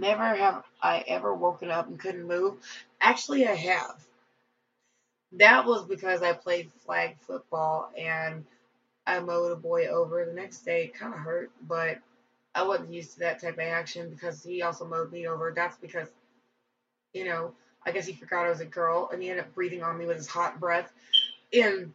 Never 0.00 0.34
have 0.34 0.64
I 0.82 1.04
ever 1.06 1.34
woken 1.34 1.70
up 1.70 1.86
and 1.86 2.00
couldn't 2.00 2.26
move. 2.26 2.54
Actually, 3.02 3.46
I 3.46 3.54
have. 3.54 4.02
That 5.32 5.66
was 5.66 5.84
because 5.84 6.22
I 6.22 6.32
played 6.32 6.72
flag 6.86 7.18
football 7.18 7.92
and 7.98 8.46
I 9.06 9.20
mowed 9.20 9.52
a 9.52 9.56
boy 9.56 9.88
over 9.88 10.24
the 10.24 10.32
next 10.32 10.60
day. 10.60 10.84
It 10.84 10.94
kind 10.94 11.12
of 11.12 11.20
hurt, 11.20 11.50
but 11.68 11.98
I 12.54 12.62
wasn't 12.62 12.94
used 12.94 13.12
to 13.12 13.18
that 13.20 13.42
type 13.42 13.54
of 13.54 13.60
action 13.60 14.08
because 14.08 14.42
he 14.42 14.62
also 14.62 14.86
mowed 14.86 15.12
me 15.12 15.26
over. 15.26 15.52
That's 15.54 15.76
because, 15.76 16.08
you 17.12 17.26
know, 17.26 17.52
I 17.84 17.92
guess 17.92 18.06
he 18.06 18.14
forgot 18.14 18.46
I 18.46 18.48
was 18.48 18.60
a 18.60 18.64
girl 18.64 19.10
and 19.12 19.22
he 19.22 19.28
ended 19.28 19.44
up 19.44 19.54
breathing 19.54 19.82
on 19.82 19.98
me 19.98 20.06
with 20.06 20.16
his 20.16 20.28
hot 20.28 20.58
breath. 20.58 20.90
And 21.52 21.92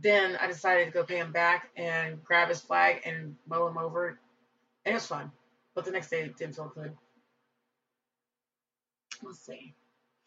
then 0.00 0.36
I 0.40 0.46
decided 0.46 0.86
to 0.86 0.90
go 0.90 1.04
pay 1.04 1.18
him 1.18 1.32
back 1.32 1.68
and 1.76 2.24
grab 2.24 2.48
his 2.48 2.62
flag 2.62 3.02
and 3.04 3.36
mow 3.46 3.66
him 3.68 3.76
over. 3.76 4.18
And 4.86 4.92
it 4.92 4.94
was 4.94 5.06
fun. 5.06 5.30
But 5.78 5.84
the 5.84 5.92
next 5.92 6.10
day 6.10 6.22
it 6.22 6.36
didn't 6.36 6.56
feel 6.56 6.72
good. 6.74 6.92
Let's 9.22 9.46
see. 9.46 9.74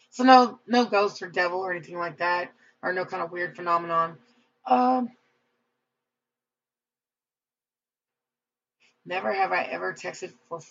So 0.10 0.24
no 0.24 0.60
no 0.65 0.86
ghost 0.86 1.22
or 1.22 1.27
devil 1.27 1.60
or 1.60 1.74
anything 1.74 1.98
like 1.98 2.20
that. 2.20 2.53
Or 2.81 2.93
no 2.93 3.03
kind 3.03 3.22
of 3.22 3.34
weird 3.34 3.58
phenomenon. 3.58 4.15
Um 4.65 5.10
Never 9.05 9.34
have 9.34 9.51
I 9.51 9.63
ever 9.63 9.93
texted 9.93 10.31
for 10.48 10.62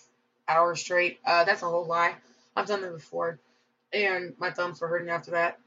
hours 0.47 0.81
straight. 0.81 1.19
Uh, 1.23 1.43
that's 1.43 1.61
a 1.61 1.69
whole 1.69 1.85
lie. 1.85 2.15
I've 2.55 2.65
done 2.65 2.81
that 2.81 2.91
before, 2.95 3.37
and 3.93 4.33
my 4.39 4.49
thumbs 4.49 4.81
were 4.81 4.87
hurting 4.87 5.09
after 5.11 5.29
that. 5.31 5.59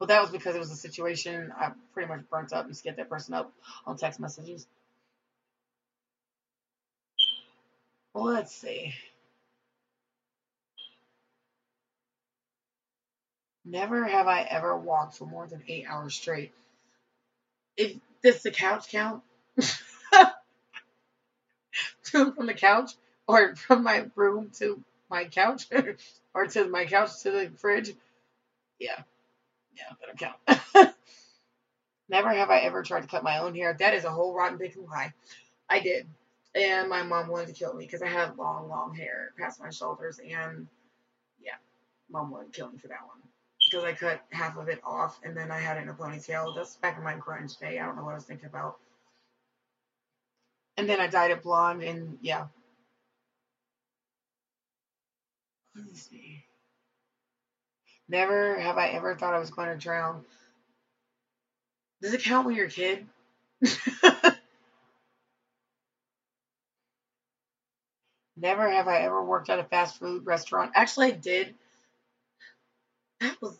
But 0.00 0.08
that 0.08 0.20
was 0.20 0.32
because 0.32 0.56
it 0.56 0.58
was 0.58 0.72
a 0.72 0.76
situation 0.76 1.52
I 1.56 1.70
pretty 1.94 2.08
much 2.08 2.28
burnt 2.28 2.52
up 2.52 2.64
and 2.66 2.76
skipped 2.76 2.96
that 2.96 3.08
person 3.08 3.34
up 3.34 3.52
on 3.86 3.96
text 3.96 4.18
messages. 4.18 4.66
Let's 8.18 8.52
see. 8.54 8.94
Never 13.64 14.06
have 14.06 14.26
I 14.26 14.42
ever 14.42 14.76
walked 14.76 15.16
for 15.16 15.26
more 15.26 15.46
than 15.46 15.62
eight 15.68 15.86
hours 15.88 16.16
straight. 16.16 16.52
If 17.76 17.96
does 18.22 18.42
the 18.42 18.50
couch 18.50 18.88
count? 18.88 19.22
from 22.02 22.46
the 22.46 22.54
couch, 22.54 22.92
or 23.28 23.54
from 23.54 23.84
my 23.84 24.06
room 24.16 24.50
to 24.58 24.82
my 25.08 25.26
couch, 25.26 25.68
or 26.34 26.46
to 26.48 26.68
my 26.68 26.86
couch 26.86 27.22
to 27.22 27.30
the 27.30 27.50
fridge? 27.56 27.94
Yeah, 28.80 29.00
yeah, 29.76 29.92
better 30.00 30.14
count. 30.16 30.96
Never 32.08 32.30
have 32.30 32.50
I 32.50 32.60
ever 32.60 32.82
tried 32.82 33.02
to 33.02 33.08
cut 33.08 33.22
my 33.22 33.38
own 33.38 33.54
hair. 33.54 33.76
That 33.78 33.94
is 33.94 34.04
a 34.04 34.10
whole 34.10 34.34
rotten 34.34 34.58
big 34.58 34.76
lie. 34.76 35.12
I 35.68 35.80
did 35.80 36.08
and 36.54 36.88
my 36.88 37.02
mom 37.02 37.28
wanted 37.28 37.48
to 37.48 37.52
kill 37.54 37.74
me 37.74 37.84
because 37.84 38.02
I 38.02 38.08
had 38.08 38.36
long, 38.36 38.68
long 38.68 38.94
hair 38.94 39.32
past 39.38 39.60
my 39.60 39.70
shoulders, 39.70 40.18
and 40.20 40.68
yeah, 41.40 41.56
mom 42.10 42.30
wanted 42.30 42.52
to 42.52 42.60
kill 42.60 42.70
me 42.70 42.78
for 42.78 42.88
that 42.88 43.06
one 43.06 43.22
because 43.70 43.84
I 43.84 43.92
cut 43.94 44.22
half 44.32 44.56
of 44.56 44.68
it 44.68 44.80
off 44.84 45.18
and 45.24 45.36
then 45.36 45.50
I 45.50 45.58
had 45.58 45.76
it 45.78 45.82
in 45.82 45.88
a 45.90 45.94
ponytail. 45.94 46.54
That's 46.56 46.76
back 46.76 46.98
in 46.98 47.04
my 47.04 47.14
grunge 47.14 47.58
day. 47.58 47.78
I 47.78 47.86
don't 47.86 47.96
know 47.96 48.04
what 48.04 48.12
I 48.12 48.16
was 48.16 48.24
thinking 48.24 48.48
about. 48.48 48.76
And 50.76 50.88
then 50.88 51.00
I 51.00 51.08
dyed 51.08 51.32
it 51.32 51.42
blonde, 51.42 51.82
and 51.82 52.18
yeah. 52.22 52.46
Let 55.76 55.86
me 55.86 55.94
see. 55.94 56.44
Never 58.08 58.58
have 58.60 58.78
I 58.78 58.88
ever 58.88 59.16
thought 59.16 59.34
I 59.34 59.38
was 59.38 59.50
going 59.50 59.68
to 59.68 59.76
drown. 59.76 60.24
Does 62.02 62.14
it 62.14 62.22
count 62.22 62.46
when 62.46 62.54
you're 62.56 62.66
a 62.66 62.70
kid? 62.70 63.06
Never 68.40 68.70
have 68.70 68.86
I 68.86 68.98
ever 69.00 69.22
worked 69.24 69.50
at 69.50 69.58
a 69.58 69.64
fast 69.64 69.98
food 69.98 70.24
restaurant. 70.24 70.72
Actually, 70.74 71.08
I 71.08 71.16
did. 71.16 71.54
That 73.20 73.36
was, 73.42 73.58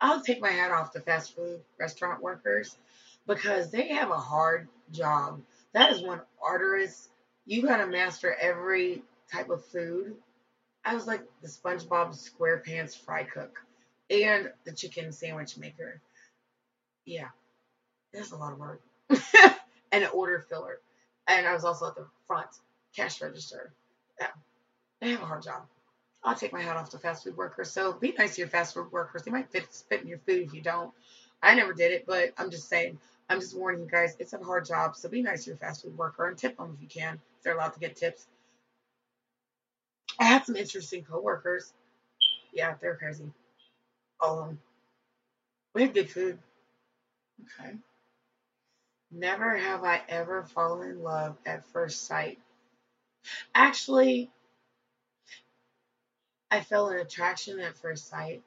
I'll 0.00 0.22
take 0.22 0.40
my 0.40 0.50
hat 0.50 0.72
off 0.72 0.92
to 0.92 1.00
fast 1.00 1.36
food 1.36 1.60
restaurant 1.78 2.22
workers 2.22 2.76
because 3.26 3.70
they 3.70 3.88
have 3.88 4.10
a 4.10 4.16
hard 4.16 4.68
job. 4.90 5.42
That 5.74 5.92
is 5.92 6.00
one 6.00 6.22
arduous. 6.42 7.10
You 7.44 7.62
got 7.62 7.78
to 7.78 7.86
master 7.86 8.34
every 8.34 9.02
type 9.30 9.50
of 9.50 9.64
food. 9.66 10.16
I 10.82 10.94
was 10.94 11.06
like 11.06 11.22
the 11.42 11.48
SpongeBob 11.48 12.16
SquarePants 12.16 12.96
fry 12.96 13.24
cook 13.24 13.60
and 14.08 14.50
the 14.64 14.72
chicken 14.72 15.12
sandwich 15.12 15.58
maker. 15.58 16.00
Yeah, 17.04 17.28
that's 18.14 18.32
a 18.32 18.36
lot 18.36 18.52
of 18.52 18.58
work. 18.58 18.80
and 19.10 20.04
an 20.04 20.10
order 20.14 20.40
filler. 20.48 20.78
And 21.26 21.46
I 21.46 21.52
was 21.52 21.64
also 21.64 21.88
at 21.88 21.96
the 21.96 22.06
front 22.26 22.48
cash 22.94 23.20
register. 23.20 23.72
They 25.00 25.10
have 25.10 25.22
a 25.22 25.26
hard 25.26 25.42
job. 25.42 25.62
I'll 26.24 26.34
take 26.34 26.52
my 26.52 26.62
hat 26.62 26.76
off 26.76 26.90
to 26.90 26.98
fast 26.98 27.24
food 27.24 27.36
workers. 27.36 27.70
So 27.70 27.92
be 27.92 28.14
nice 28.18 28.34
to 28.34 28.40
your 28.40 28.48
fast 28.48 28.74
food 28.74 28.90
workers. 28.90 29.22
They 29.22 29.30
might 29.30 29.50
fit, 29.50 29.72
spit 29.72 30.02
in 30.02 30.08
your 30.08 30.18
food 30.18 30.42
if 30.42 30.54
you 30.54 30.62
don't. 30.62 30.92
I 31.42 31.54
never 31.54 31.72
did 31.72 31.92
it, 31.92 32.04
but 32.06 32.32
I'm 32.38 32.50
just 32.50 32.68
saying. 32.68 32.98
I'm 33.28 33.40
just 33.40 33.56
warning 33.56 33.82
you 33.82 33.88
guys. 33.90 34.16
It's 34.18 34.32
a 34.32 34.38
hard 34.38 34.66
job, 34.66 34.94
so 34.96 35.08
be 35.08 35.20
nice 35.20 35.44
to 35.44 35.50
your 35.50 35.56
fast 35.56 35.82
food 35.82 35.98
worker 35.98 36.28
and 36.28 36.38
tip 36.38 36.56
them 36.56 36.74
if 36.76 36.82
you 36.82 36.88
can. 36.88 37.14
If 37.14 37.42
they're 37.42 37.54
allowed 37.54 37.74
to 37.74 37.80
get 37.80 37.96
tips. 37.96 38.26
I 40.18 40.24
had 40.24 40.44
some 40.44 40.56
interesting 40.56 41.04
coworkers. 41.04 41.72
Yeah, 42.52 42.74
they're 42.80 42.96
crazy. 42.96 43.30
All 44.20 44.40
of 44.40 44.46
them. 44.46 44.58
We 45.74 45.82
had 45.82 45.94
good 45.94 46.10
food. 46.10 46.38
Okay. 47.60 47.74
Never 49.10 49.56
have 49.56 49.84
I 49.84 50.02
ever 50.08 50.44
fallen 50.44 50.88
in 50.88 51.02
love 51.02 51.36
at 51.44 51.66
first 51.66 52.06
sight. 52.06 52.38
Actually, 53.54 54.30
I 56.50 56.60
felt 56.60 56.92
an 56.92 56.98
attraction 56.98 57.60
at 57.60 57.76
first 57.76 58.08
sight, 58.08 58.42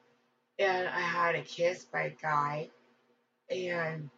and 0.58 0.88
I 0.88 1.00
had 1.00 1.34
a 1.34 1.42
kiss 1.42 1.84
by 1.84 2.02
a 2.02 2.10
guy, 2.10 2.70
and 3.50 4.10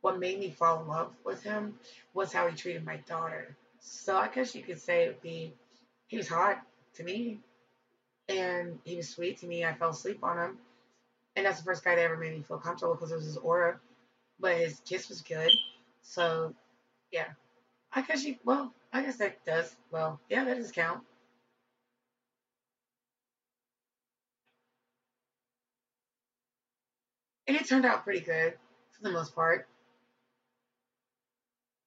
what 0.00 0.18
made 0.18 0.38
me 0.38 0.50
fall 0.50 0.82
in 0.82 0.88
love 0.88 1.12
with 1.24 1.42
him 1.42 1.78
was 2.14 2.32
how 2.32 2.48
he 2.48 2.56
treated 2.56 2.84
my 2.84 2.96
daughter. 2.98 3.56
So 3.80 4.16
I 4.16 4.28
guess 4.28 4.54
you 4.54 4.62
could 4.62 4.80
say 4.80 5.04
it 5.04 5.08
would 5.08 5.22
be 5.22 5.54
he 6.06 6.16
was 6.16 6.28
hot 6.28 6.62
to 6.94 7.04
me, 7.04 7.40
and 8.28 8.78
he 8.84 8.96
was 8.96 9.08
sweet 9.08 9.38
to 9.38 9.46
me. 9.46 9.64
I 9.64 9.74
fell 9.74 9.90
asleep 9.90 10.22
on 10.22 10.38
him, 10.38 10.58
and 11.36 11.46
that's 11.46 11.58
the 11.58 11.64
first 11.64 11.84
guy 11.84 11.94
that 11.96 12.02
ever 12.04 12.16
made 12.16 12.34
me 12.36 12.42
feel 12.42 12.58
comfortable 12.58 12.94
because 12.94 13.12
it 13.12 13.16
was 13.16 13.24
his 13.26 13.36
aura, 13.38 13.80
but 14.40 14.56
his 14.56 14.80
kiss 14.80 15.08
was 15.08 15.22
good. 15.22 15.50
So, 16.02 16.54
yeah, 17.12 17.28
I 17.92 18.02
guess 18.02 18.24
you 18.24 18.36
well 18.44 18.72
I 18.96 19.02
guess 19.02 19.16
that 19.16 19.44
does. 19.44 19.76
Well, 19.90 20.18
yeah, 20.30 20.44
that 20.44 20.56
does 20.56 20.72
count. 20.72 21.02
And 27.46 27.58
it 27.58 27.66
turned 27.66 27.84
out 27.84 28.04
pretty 28.04 28.20
good 28.20 28.54
for 28.92 29.02
the 29.02 29.12
most 29.12 29.34
part. 29.34 29.68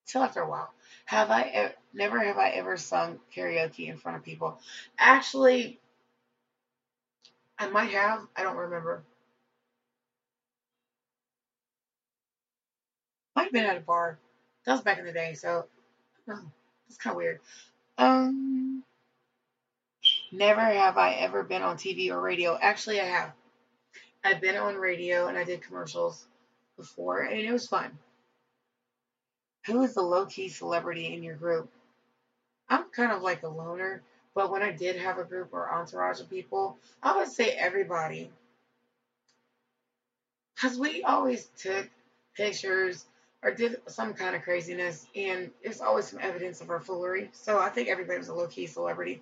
Till 0.06 0.22
after 0.22 0.42
a 0.42 0.48
while. 0.48 0.72
Have 1.06 1.32
I 1.32 1.42
ever, 1.42 1.74
never 1.94 2.20
have 2.24 2.38
I 2.38 2.50
ever 2.50 2.78
sung 2.78 3.18
karaoke 3.36 3.88
in 3.88 3.98
front 3.98 4.18
of 4.18 4.24
people? 4.24 4.60
Actually, 5.00 5.80
I 7.58 7.70
might 7.70 7.90
have. 7.90 8.28
I 8.36 8.44
don't 8.44 8.56
remember. 8.56 9.04
Might 13.36 13.46
have 13.46 13.52
been 13.52 13.66
at 13.66 13.78
a 13.78 13.82
bar. 13.82 14.20
That 14.66 14.74
was 14.74 14.82
back 14.82 15.00
in 15.00 15.06
the 15.06 15.12
day, 15.12 15.34
so 15.34 15.66
oh, 16.30 16.52
it's 16.90 16.98
kind 16.98 17.14
of 17.14 17.18
weird. 17.18 17.40
Um, 17.98 18.84
never 20.32 20.62
have 20.62 20.98
I 20.98 21.14
ever 21.14 21.44
been 21.44 21.62
on 21.62 21.78
TV 21.78 22.12
or 22.12 22.20
radio. 22.20 22.58
Actually, 22.60 23.00
I 23.00 23.06
have. 23.06 23.32
I've 24.24 24.42
been 24.42 24.58
on 24.58 24.76
radio 24.76 25.28
and 25.28 25.38
I 25.38 25.44
did 25.44 25.62
commercials 25.62 26.26
before, 26.78 27.22
and 27.22 27.40
it 27.40 27.52
was 27.52 27.68
fun. 27.68 27.98
Who 29.68 29.84
is 29.84 29.94
the 29.94 30.02
low 30.02 30.26
key 30.26 30.50
celebrity 30.50 31.14
in 31.14 31.24
your 31.24 31.36
group? 31.36 31.70
I'm 32.70 32.86
kind 32.96 33.12
of 33.12 33.22
like 33.22 33.44
a 33.44 33.48
loner, 33.48 34.02
but 34.36 34.52
when 34.52 34.62
I 34.62 34.72
did 34.72 34.96
have 34.98 35.18
a 35.18 35.24
group 35.24 35.50
or 35.52 35.72
entourage 35.72 36.20
of 36.20 36.30
people, 36.30 36.78
I 37.02 37.18
would 37.18 37.28
say 37.28 37.52
everybody. 37.52 38.32
Because 40.56 40.78
we 40.78 41.04
always 41.04 41.50
took 41.58 41.90
pictures 42.36 43.06
or 43.44 43.52
did 43.52 43.78
some 43.88 44.14
kind 44.14 44.36
of 44.36 44.42
craziness, 44.42 45.08
and 45.16 45.50
there's 45.64 45.82
always 45.82 46.08
some 46.08 46.20
evidence 46.22 46.62
of 46.62 46.70
our 46.70 46.80
foolery. 46.80 47.30
So 47.32 47.60
I 47.60 47.70
think 47.70 47.88
everybody 47.88 48.18
was 48.18 48.28
a 48.28 48.34
low 48.34 48.48
key 48.48 48.68
celebrity. 48.68 49.22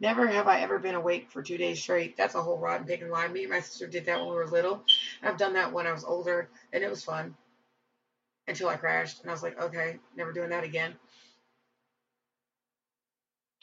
Never 0.00 0.26
have 0.28 0.46
I 0.46 0.60
ever 0.60 0.78
been 0.78 0.94
awake 0.94 1.30
for 1.30 1.42
two 1.42 1.58
days 1.58 1.80
straight. 1.80 2.16
That's 2.16 2.36
a 2.36 2.42
whole 2.42 2.58
rotten 2.58 2.86
pig 2.86 3.02
and 3.02 3.10
lie. 3.10 3.26
Me 3.28 3.42
and 3.42 3.50
my 3.50 3.60
sister 3.60 3.86
did 3.86 4.06
that 4.06 4.18
when 4.18 4.28
we 4.28 4.34
were 4.34 4.46
little. 4.46 4.82
I've 5.22 5.36
done 5.38 5.54
that 5.54 5.72
when 5.72 5.86
I 5.86 5.92
was 5.92 6.04
older, 6.04 6.48
and 6.72 6.84
it 6.84 6.90
was 6.90 7.04
fun 7.04 7.34
until 8.46 8.68
I 8.68 8.76
crashed. 8.76 9.20
And 9.20 9.30
I 9.30 9.32
was 9.32 9.42
like, 9.42 9.60
okay, 9.60 9.98
never 10.16 10.32
doing 10.32 10.50
that 10.50 10.64
again. 10.64 10.94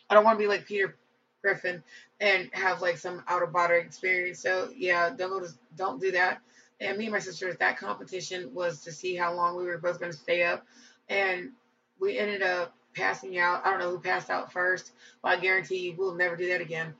I 0.09 0.13
don't 0.13 0.23
want 0.23 0.37
to 0.37 0.43
be 0.43 0.47
like 0.47 0.65
Peter 0.65 0.95
Griffin 1.41 1.83
and 2.19 2.49
have 2.53 2.81
like 2.81 2.97
some 2.97 3.23
out 3.27 3.43
of 3.43 3.53
body 3.53 3.75
experience. 3.75 4.39
So 4.39 4.69
yeah, 4.75 5.09
don't 5.15 5.45
don't 5.75 6.01
do 6.01 6.11
that. 6.11 6.41
And 6.79 6.97
me 6.97 7.05
and 7.05 7.13
my 7.13 7.19
sister, 7.19 7.53
that 7.53 7.77
competition 7.77 8.53
was 8.53 8.81
to 8.81 8.91
see 8.91 9.15
how 9.15 9.33
long 9.33 9.55
we 9.55 9.63
were 9.63 9.77
both 9.77 9.99
going 9.99 10.11
to 10.11 10.17
stay 10.17 10.43
up, 10.43 10.65
and 11.07 11.51
we 11.99 12.17
ended 12.17 12.41
up 12.41 12.73
passing 12.95 13.37
out. 13.37 13.65
I 13.65 13.71
don't 13.71 13.79
know 13.79 13.91
who 13.91 13.99
passed 13.99 14.29
out 14.29 14.51
first, 14.51 14.91
but 15.21 15.29
I 15.29 15.41
guarantee 15.41 15.77
you 15.79 15.95
we'll 15.97 16.15
never 16.15 16.35
do 16.35 16.49
that 16.49 16.61
again. 16.61 16.93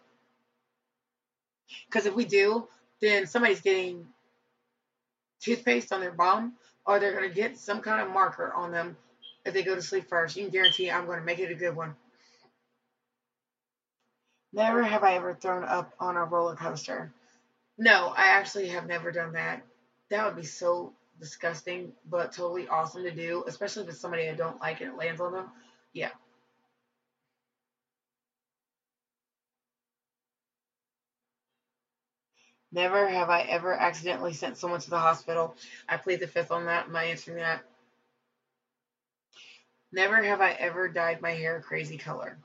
Because 1.88 2.06
if 2.06 2.16
we 2.16 2.26
do, 2.26 2.68
then 3.02 3.28
somebody's 3.28 3.62
getting 3.62 4.06
toothpaste 5.42 5.92
on 5.92 6.00
their 6.00 6.12
bum, 6.12 6.54
or 6.86 7.00
they're 7.00 7.16
going 7.16 7.28
to 7.28 7.36
get 7.36 7.58
some 7.58 7.82
kind 7.82 8.02
of 8.02 8.14
marker 8.14 8.54
on 8.54 8.72
them 8.72 8.96
if 9.46 9.54
they 9.54 9.64
go 9.64 9.76
to 9.76 9.82
sleep 9.82 10.08
first. 10.08 10.38
You 10.38 10.44
can 10.44 10.52
guarantee 10.52 10.90
I'm 10.90 11.06
going 11.06 11.20
to 11.20 11.26
make 11.26 11.40
it 11.40 11.52
a 11.52 11.56
good 11.56 11.76
one. 11.76 11.96
Never 14.54 14.84
have 14.84 15.04
I 15.04 15.16
ever 15.16 15.34
thrown 15.34 15.66
up 15.66 15.94
on 16.00 16.16
a 16.16 16.24
roller 16.24 16.56
coaster. 16.56 17.12
No, 17.78 18.10
I 18.16 18.28
actually 18.28 18.70
have 18.70 18.86
never 18.88 19.12
done 19.12 19.34
that. 19.34 19.64
That 20.10 20.26
would 20.26 20.36
be 20.36 20.46
so 20.46 20.94
disgusting, 21.20 21.94
but 22.06 22.32
totally 22.32 22.68
awesome 22.68 23.04
to 23.04 23.12
do, 23.12 23.44
especially 23.48 23.84
if 23.84 23.90
it's 23.90 24.00
somebody 24.00 24.30
I 24.30 24.36
don't 24.36 24.60
like 24.62 24.82
and 24.82 24.92
it 24.92 24.98
lands 24.98 25.22
on 25.22 25.34
them. 25.34 25.52
Yeah. 25.94 26.12
Never 32.72 33.08
have 33.08 33.30
I 33.30 33.42
ever 33.42 33.74
accidentally 33.74 34.34
sent 34.34 34.58
someone 34.58 34.82
to 34.82 34.90
the 34.90 35.00
hospital. 35.00 35.56
I 35.90 35.98
plead 35.98 36.20
the 36.20 36.28
fifth 36.28 36.52
on 36.52 36.66
that. 36.66 36.88
Am 36.88 36.96
I 36.96 37.06
answering 37.06 37.38
that? 37.38 37.64
Never 39.92 40.22
have 40.22 40.42
I 40.42 40.52
ever 40.52 40.88
dyed 40.90 41.22
my 41.22 41.32
hair 41.32 41.58
a 41.58 41.62
crazy 41.62 41.98
color. 41.98 42.38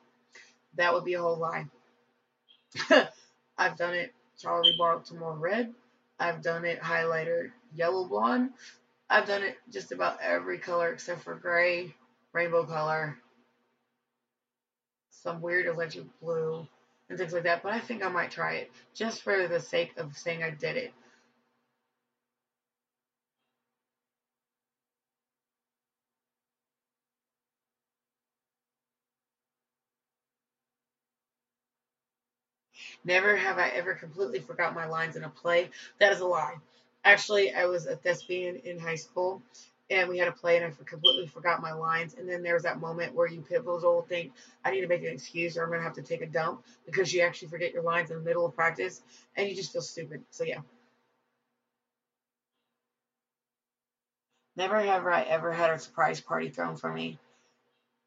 That 0.75 0.95
would 0.95 1.05
be 1.05 1.15
a 1.15 1.23
whole 1.23 1.39
lie. 1.39 1.67
I've 3.59 3.77
done 3.77 3.95
it 3.95 4.13
Charli 4.43 4.77
Baltimore 4.79 5.37
red. 5.37 5.75
I've 6.19 6.43
done 6.43 6.65
it 6.65 6.81
highlighter 6.81 7.51
yellow 7.75 8.07
blonde. 8.07 8.51
I've 9.09 9.27
done 9.27 9.43
it 9.43 9.59
just 9.71 9.93
about 9.93 10.21
every 10.23 10.59
color 10.59 10.93
except 10.93 11.23
for 11.23 11.35
gray, 11.35 11.95
rainbow 12.33 12.65
color, 12.65 13.19
some 15.11 15.41
weird 15.41 15.67
electric 15.67 16.05
blue, 16.21 16.67
and 17.09 17.19
things 17.19 17.33
like 17.33 17.43
that. 17.45 17.63
But 17.63 17.73
I 17.73 17.81
think 17.81 18.05
I 18.05 18.09
might 18.09 18.31
try 18.31 18.55
it 18.55 18.71
just 18.95 19.23
for 19.23 19.49
the 19.49 19.61
sake 19.61 19.93
of 19.97 20.17
saying 20.17 20.43
I 20.43 20.51
did 20.51 20.77
it. 20.77 20.93
Never 33.05 33.37
have 33.37 33.59
I 33.59 33.69
ever 33.71 33.95
completely 33.95 34.41
forgot 34.41 34.75
my 34.75 34.87
lines 34.87 35.17
in 35.17 35.25
a 35.25 35.29
play. 35.31 35.71
That 35.99 36.13
is 36.13 36.21
a 36.21 36.27
lie. 36.27 36.57
Actually, 37.05 37.55
I 37.55 37.65
was 37.65 37.87
a 37.87 37.97
thespian 37.97 38.57
in 38.57 38.79
high 38.79 38.97
school, 38.97 39.43
and 39.89 40.09
we 40.09 40.19
had 40.19 40.29
a 40.29 40.33
play, 40.33 40.57
and 40.59 40.67
I 40.67 40.85
completely 40.85 41.27
forgot 41.27 41.63
my 41.63 41.73
lines. 41.73 42.15
And 42.15 42.29
then 42.29 42.43
there 42.43 42.55
was 42.55 42.65
that 42.65 42.79
moment 42.79 43.15
where 43.15 43.27
you 43.27 43.41
pivotal 43.41 44.03
think, 44.03 44.33
I 44.65 44.71
need 44.71 44.83
to 44.83 44.87
make 44.87 45.01
an 45.03 45.13
excuse, 45.13 45.57
or 45.57 45.65
I'm 45.65 45.71
gonna 45.71 45.83
have 45.83 45.95
to 45.95 46.03
take 46.03 46.21
a 46.21 46.27
dump 46.27 46.63
because 46.85 47.13
you 47.13 47.23
actually 47.23 47.49
forget 47.49 47.73
your 47.73 47.83
lines 47.83 48.11
in 48.11 48.19
the 48.19 48.23
middle 48.23 48.45
of 48.45 48.55
practice, 48.55 49.01
and 49.37 49.49
you 49.49 49.57
just 49.57 49.73
feel 49.73 49.83
stupid. 49.83 50.23
So 50.31 50.45
yeah. 50.45 50.61
Never 54.57 54.79
have 54.79 55.07
I 55.07 55.23
ever 55.23 55.53
had 55.53 55.71
a 55.71 55.79
surprise 55.79 56.21
party 56.21 56.51
thrown 56.51 56.77
for 56.77 56.93
me. 56.93 57.19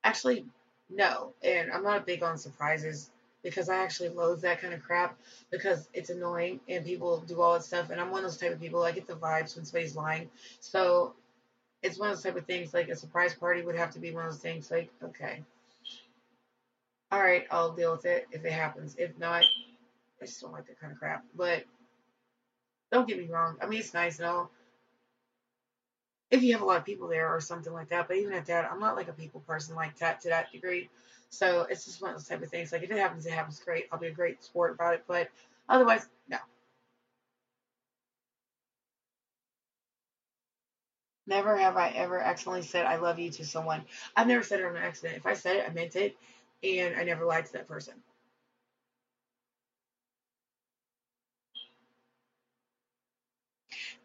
Actually, 0.04 0.46
no. 0.90 1.34
And 1.42 1.72
I'm 1.72 1.84
not 1.84 2.06
big 2.06 2.22
on 2.22 2.38
surprises 2.38 3.10
because 3.44 3.70
I 3.70 3.78
actually 3.78 4.10
loathe 4.10 4.42
that 4.42 4.62
kind 4.62 4.74
of 4.74 4.82
crap 4.82 5.18
because 5.52 5.90
it's 5.94 6.10
annoying 6.10 6.62
and 6.70 6.86
people 6.86 7.20
do 7.28 7.42
all 7.42 7.54
that 7.54 7.64
stuff. 7.64 7.90
And 7.90 8.00
I'm 8.00 8.10
one 8.10 8.24
of 8.24 8.32
those 8.32 8.38
type 8.38 8.54
of 8.54 8.60
people. 8.60 8.84
I 8.84 8.92
get 8.92 9.08
the 9.08 9.16
vibes 9.16 9.56
when 9.56 9.66
somebody's 9.66 9.96
lying. 9.96 10.30
So 10.60 11.14
it's 11.82 12.00
one 12.00 12.10
of 12.10 12.16
those 12.16 12.24
type 12.24 12.38
of 12.38 12.46
things. 12.46 12.74
Like 12.74 12.90
a 12.90 12.96
surprise 12.96 13.34
party 13.34 13.62
would 13.62 13.76
have 13.76 13.92
to 13.92 14.00
be 14.00 14.12
one 14.12 14.26
of 14.26 14.32
those 14.32 14.42
things. 14.42 14.72
Like 14.72 14.90
okay, 15.04 15.44
all 17.12 17.22
right, 17.22 17.46
I'll 17.52 17.74
deal 17.74 17.92
with 17.92 18.06
it 18.06 18.28
if 18.32 18.44
it 18.46 18.52
happens. 18.52 18.96
If 18.98 19.18
not, 19.20 19.44
I 20.22 20.26
just 20.26 20.42
don't 20.42 20.54
like 20.54 20.68
that 20.68 20.80
kind 20.80 20.94
of 20.94 21.00
crap. 21.00 21.24
But 21.36 21.66
don't 22.92 23.08
get 23.08 23.18
me 23.18 23.28
wrong. 23.28 23.58
I 23.62 23.68
mean, 23.68 23.80
it's 23.80 23.94
nice 23.94 24.20
and 24.20 24.28
all 24.28 24.52
if 26.34 26.44
you 26.44 26.54
have 26.54 26.64
a 26.64 26.66
lot 26.66 26.80
of 26.80 26.86
people 26.86 27.08
there 27.10 27.30
or 27.30 27.40
something 27.40 27.74
like 27.74 27.90
that. 27.90 28.10
But 28.10 28.18
even 28.18 28.34
at 28.34 28.48
that, 28.48 28.70
I'm 28.72 28.80
not 28.80 28.98
like 28.98 29.08
a 29.08 29.14
people 29.14 29.42
person 29.42 29.76
like 29.76 29.98
that 30.00 30.22
to 30.22 30.30
that 30.30 30.52
degree. 30.52 30.90
So 31.30 31.68
it's 31.70 31.86
just 31.86 32.02
one 32.02 32.12
of 32.12 32.18
those 32.18 32.28
type 32.28 32.44
of 32.44 32.50
things. 32.50 32.74
Like 32.74 32.84
if 32.84 32.92
it 32.92 32.98
happens, 32.98 33.28
it 33.28 33.34
happens. 33.34 33.60
Great. 33.60 33.86
I'll 33.92 34.00
be 34.00 34.08
a 34.08 34.14
great 34.14 34.44
sport 34.44 34.74
about 34.74 34.96
it. 34.96 35.04
But 35.08 35.30
otherwise, 35.70 36.08
no. 36.28 36.40
Never 41.28 41.58
have 41.58 41.78
I 41.78 41.90
ever 41.92 42.20
accidentally 42.20 42.64
said 42.64 42.86
I 42.88 42.98
love 42.98 43.20
you 43.20 43.32
to 43.32 43.46
someone. 43.46 43.86
I've 44.16 44.28
never 44.28 44.44
said 44.44 44.60
it 44.62 44.66
on 44.66 44.78
accident. 44.78 45.18
If 45.18 45.26
I 45.28 45.36
said 45.36 45.58
it, 45.58 45.66
I 45.70 45.74
meant 45.74 45.96
it, 45.96 46.16
and 46.64 46.96
I 46.98 47.04
never 47.04 47.26
lied 47.26 47.46
to 47.48 47.54
that 47.54 47.68
person. 47.68 47.94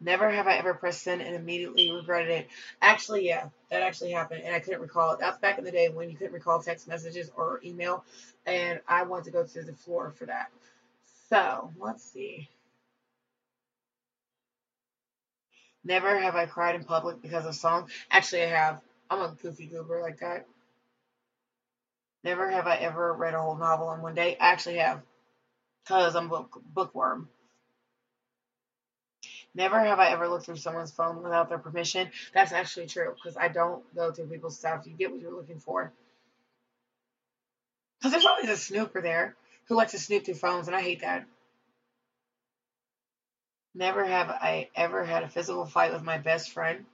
Never 0.01 0.29
have 0.29 0.47
I 0.47 0.55
ever 0.55 0.73
pressed 0.73 1.03
send 1.03 1.21
and 1.21 1.35
immediately 1.35 1.91
regretted 1.91 2.29
it. 2.31 2.47
Actually, 2.81 3.27
yeah, 3.27 3.49
that 3.69 3.81
actually 3.83 4.11
happened, 4.11 4.43
and 4.45 4.55
I 4.55 4.59
couldn't 4.59 4.81
recall 4.81 5.11
it. 5.13 5.19
That's 5.19 5.37
back 5.39 5.57
in 5.57 5.65
the 5.65 5.71
day 5.71 5.89
when 5.89 6.09
you 6.09 6.15
couldn't 6.15 6.33
recall 6.33 6.61
text 6.61 6.87
messages 6.87 7.29
or 7.35 7.59
email, 7.65 8.05
and 8.45 8.79
I 8.87 9.03
wanted 9.03 9.25
to 9.25 9.31
go 9.31 9.45
to 9.45 9.63
the 9.63 9.73
floor 9.73 10.11
for 10.11 10.25
that. 10.25 10.51
So 11.29 11.71
let's 11.77 12.03
see. 12.03 12.47
Never 15.83 16.17
have 16.19 16.35
I 16.35 16.45
cried 16.45 16.75
in 16.75 16.83
public 16.83 17.21
because 17.21 17.45
of 17.45 17.55
song. 17.55 17.89
Actually, 18.11 18.43
I 18.43 18.47
have. 18.47 18.81
I'm 19.09 19.21
a 19.21 19.35
goofy 19.41 19.65
goober 19.65 20.01
like 20.01 20.19
that. 20.19 20.45
Never 22.23 22.49
have 22.49 22.67
I 22.67 22.75
ever 22.77 23.13
read 23.13 23.33
a 23.33 23.41
whole 23.41 23.55
novel 23.55 23.91
in 23.93 24.01
one 24.01 24.15
day. 24.15 24.37
I 24.39 24.51
actually 24.51 24.77
have, 24.77 25.01
because 25.83 26.15
I'm 26.15 26.25
a 26.25 26.29
book, 26.29 26.61
bookworm. 26.73 27.29
Never 29.55 29.79
have 29.79 29.99
I 29.99 30.09
ever 30.11 30.27
looked 30.27 30.45
through 30.45 30.57
someone's 30.57 30.91
phone 30.91 31.23
without 31.23 31.49
their 31.49 31.57
permission. 31.57 32.11
That's 32.33 32.51
actually 32.51 32.87
true 32.87 33.13
because 33.15 33.35
I 33.37 33.47
don't 33.47 33.83
go 33.95 34.11
through 34.11 34.27
people's 34.29 34.57
stuff. 34.57 34.85
You 34.85 34.95
get 34.95 35.11
what 35.11 35.19
you're 35.21 35.35
looking 35.35 35.59
for. 35.59 35.91
Because 37.99 38.11
there's 38.11 38.25
always 38.25 38.49
a 38.49 38.57
snooper 38.57 39.01
there 39.01 39.35
who 39.67 39.75
likes 39.75 39.91
to 39.91 39.99
snoop 39.99 40.25
through 40.25 40.35
phones, 40.35 40.67
and 40.67 40.75
I 40.75 40.81
hate 40.81 41.01
that. 41.01 41.25
Never 43.75 44.05
have 44.05 44.29
I 44.29 44.69
ever 44.75 45.03
had 45.03 45.23
a 45.23 45.29
physical 45.29 45.65
fight 45.65 45.93
with 45.93 46.03
my 46.03 46.17
best 46.17 46.51
friend. 46.51 46.85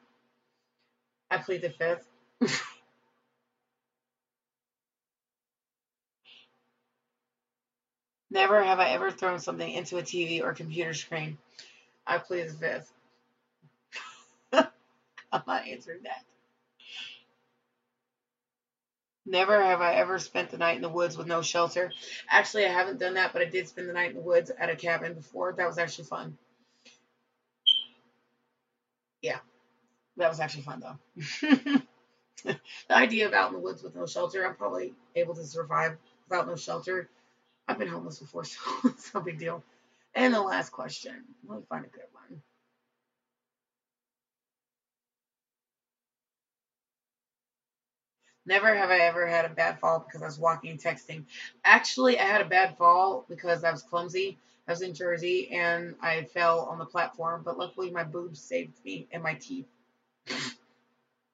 I 1.30 1.38
plead 1.38 1.62
the 1.62 1.70
fifth. 1.70 2.06
Never 8.32 8.64
have 8.64 8.80
I 8.80 8.90
ever 8.90 9.12
thrown 9.12 9.40
something 9.40 9.72
into 9.72 9.98
a 9.98 10.02
TV 10.04 10.44
or 10.44 10.54
computer 10.54 10.94
screen. 10.94 11.38
I 12.08 12.18
plead 12.20 12.50
the 12.50 12.54
fifth. 12.54 12.92
I'm 15.32 15.44
not 15.48 15.68
answering 15.68 16.04
that. 16.04 16.24
Never 19.26 19.62
have 19.64 19.82
I 19.82 19.96
ever 19.96 20.20
spent 20.20 20.52
the 20.52 20.58
night 20.58 20.76
in 20.76 20.82
the 20.84 20.90
woods 20.90 21.18
with 21.18 21.28
no 21.28 21.42
shelter. 21.42 21.92
Actually, 22.30 22.66
I 22.66 22.70
haven't 22.70 23.00
done 23.00 23.16
that, 23.16 23.34
but 23.34 23.42
I 23.42 23.46
did 23.46 23.68
spend 23.68 23.90
the 23.90 23.94
night 23.94 24.12
in 24.12 24.16
the 24.16 24.22
woods 24.22 24.52
at 24.52 24.70
a 24.70 24.76
cabin 24.76 25.14
before. 25.16 25.54
That 25.54 25.68
was 25.68 25.80
actually 25.80 26.06
fun. 26.06 26.38
Yeah, 29.22 29.40
that 30.18 30.30
was 30.30 30.40
actually 30.40 30.64
fun 30.64 30.82
though. 30.82 31.00
the 32.44 32.60
idea 32.92 33.28
of 33.28 33.34
out 33.34 33.50
in 33.50 33.54
the 33.54 33.60
woods 33.60 33.84
with 33.84 33.96
no 33.96 34.06
shelter, 34.06 34.46
I'm 34.46 34.56
probably 34.56 34.94
able 35.16 35.36
to 35.36 35.46
survive 35.46 35.98
without 36.30 36.48
no 36.48 36.56
shelter. 36.56 37.10
I've 37.68 37.80
been 37.80 37.88
homeless 37.88 38.20
before, 38.20 38.44
so 38.46 38.60
it's 38.86 39.14
no 39.14 39.22
big 39.22 39.40
deal. 39.40 39.64
And 40.16 40.34
the 40.34 40.42
last 40.42 40.72
question. 40.72 41.24
Let 41.48 41.60
me 41.60 41.66
find 41.70 41.86
a 41.86 41.90
good 41.90 42.06
one. 42.14 42.42
Never 48.46 48.76
have 48.76 48.92
I 48.92 49.00
ever 49.00 49.28
had 49.28 49.46
a 49.46 49.50
bad 49.50 49.80
fall 49.80 50.00
because 50.00 50.22
I 50.24 50.26
was 50.28 50.40
walking 50.40 50.72
and 50.72 50.82
texting. 50.82 51.26
Actually, 51.66 52.20
I 52.20 52.24
had 52.26 52.42
a 52.42 52.46
bad 52.50 52.78
fall 52.78 53.26
because 53.30 53.64
I 53.64 53.72
was 53.72 53.84
clumsy. 53.84 54.40
I 54.68 54.72
was 54.72 54.82
in 54.82 54.94
Jersey 54.96 55.52
and 55.52 55.96
I 56.02 56.24
fell 56.26 56.62
on 56.62 56.80
the 56.80 56.86
platform, 56.86 57.44
but 57.46 57.58
luckily 57.58 57.92
my 57.92 58.04
boobs 58.04 58.42
saved 58.42 58.80
me 58.86 59.08
and 59.12 59.24
my 59.24 59.36
teeth. 59.36 59.68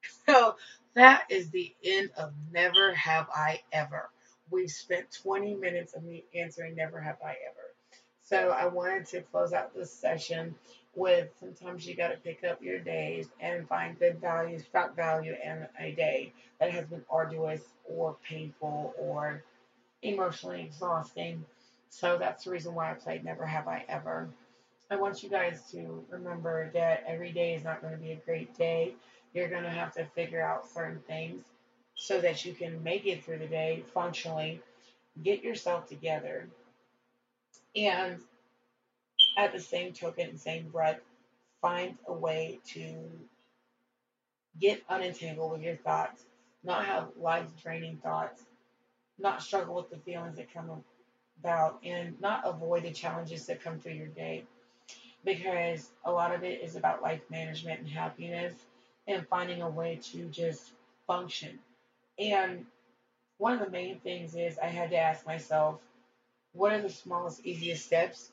so 0.26 0.56
that 0.94 1.24
is 1.30 1.50
the 1.50 1.74
end 1.84 2.10
of 2.16 2.32
Never 2.52 2.94
Have 2.94 3.28
I 3.34 3.60
Ever. 3.72 4.10
we've 4.50 4.70
spent 4.70 5.10
20 5.22 5.54
minutes 5.56 5.94
of 5.94 6.04
me 6.04 6.24
answering 6.34 6.76
Never 6.76 7.00
Have 7.00 7.18
I 7.24 7.36
Ever. 7.50 7.61
So 8.32 8.48
I 8.48 8.64
wanted 8.64 9.04
to 9.08 9.20
close 9.20 9.52
out 9.52 9.74
this 9.74 9.92
session 9.92 10.54
with 10.94 11.28
sometimes 11.38 11.86
you 11.86 11.94
got 11.94 12.12
to 12.12 12.16
pick 12.16 12.44
up 12.44 12.62
your 12.62 12.78
days 12.78 13.28
and 13.40 13.68
find 13.68 13.98
good 13.98 14.22
value, 14.22 14.58
stock 14.58 14.96
value 14.96 15.34
in 15.44 15.66
a 15.78 15.92
day 15.92 16.32
that 16.58 16.70
has 16.70 16.86
been 16.86 17.04
arduous 17.10 17.60
or 17.84 18.16
painful 18.26 18.94
or 18.98 19.44
emotionally 20.00 20.62
exhausting. 20.62 21.44
So 21.90 22.16
that's 22.16 22.44
the 22.44 22.52
reason 22.52 22.74
why 22.74 22.92
I 22.92 22.94
played 22.94 23.22
Never 23.22 23.44
Have 23.44 23.68
I 23.68 23.84
Ever. 23.86 24.30
I 24.90 24.96
want 24.96 25.22
you 25.22 25.28
guys 25.28 25.70
to 25.72 26.02
remember 26.08 26.70
that 26.72 27.04
every 27.06 27.32
day 27.32 27.52
is 27.52 27.64
not 27.64 27.82
going 27.82 27.92
to 27.92 28.00
be 28.00 28.12
a 28.12 28.16
great 28.24 28.56
day. 28.56 28.94
You're 29.34 29.50
going 29.50 29.64
to 29.64 29.68
have 29.68 29.92
to 29.96 30.06
figure 30.06 30.40
out 30.40 30.66
certain 30.66 31.00
things 31.06 31.44
so 31.96 32.18
that 32.22 32.46
you 32.46 32.54
can 32.54 32.82
make 32.82 33.04
it 33.04 33.22
through 33.22 33.40
the 33.40 33.46
day 33.46 33.84
functionally. 33.92 34.62
Get 35.22 35.44
yourself 35.44 35.86
together. 35.86 36.48
And 37.76 38.20
at 39.38 39.52
the 39.52 39.60
same 39.60 39.92
token 39.92 40.36
same 40.36 40.68
breath, 40.68 41.00
find 41.60 41.96
a 42.06 42.12
way 42.12 42.60
to 42.74 43.10
get 44.58 44.82
unentangled 44.88 45.52
with 45.52 45.62
your 45.62 45.76
thoughts, 45.76 46.24
not 46.62 46.84
have 46.84 47.08
life 47.16 47.46
draining 47.62 47.98
thoughts, 47.98 48.42
not 49.18 49.42
struggle 49.42 49.74
with 49.74 49.90
the 49.90 49.98
feelings 49.98 50.36
that 50.36 50.52
come 50.52 50.82
about, 51.40 51.78
and 51.84 52.20
not 52.20 52.46
avoid 52.46 52.82
the 52.82 52.92
challenges 52.92 53.46
that 53.46 53.62
come 53.62 53.78
through 53.78 53.92
your 53.94 54.08
day. 54.08 54.44
Because 55.24 55.90
a 56.04 56.12
lot 56.12 56.34
of 56.34 56.44
it 56.44 56.60
is 56.62 56.76
about 56.76 57.02
life 57.02 57.22
management 57.30 57.80
and 57.80 57.88
happiness 57.88 58.54
and 59.06 59.26
finding 59.28 59.62
a 59.62 59.68
way 59.68 60.00
to 60.12 60.28
just 60.28 60.72
function. 61.06 61.58
And 62.18 62.66
one 63.38 63.54
of 63.54 63.60
the 63.60 63.70
main 63.70 63.98
things 64.00 64.34
is 64.34 64.58
I 64.58 64.66
had 64.66 64.90
to 64.90 64.96
ask 64.98 65.26
myself, 65.26 65.80
what 66.52 66.72
are 66.72 66.80
the 66.82 66.90
smallest, 66.90 67.44
easiest 67.44 67.86
steps 67.86 68.30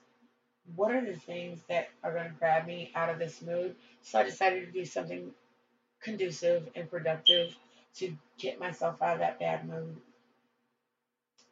what 0.75 0.93
are 0.93 1.05
the 1.05 1.15
things 1.15 1.59
that 1.69 1.89
are 2.03 2.13
going 2.13 2.25
to 2.25 2.37
grab 2.37 2.67
me 2.67 2.91
out 2.95 3.09
of 3.09 3.19
this 3.19 3.41
mood? 3.41 3.75
So 4.01 4.19
I 4.19 4.23
decided 4.23 4.65
to 4.65 4.71
do 4.71 4.85
something 4.85 5.31
conducive 6.01 6.67
and 6.75 6.89
productive 6.89 7.55
to 7.95 8.15
get 8.37 8.59
myself 8.59 9.01
out 9.01 9.15
of 9.15 9.19
that 9.19 9.39
bad 9.39 9.67
mood. 9.67 9.97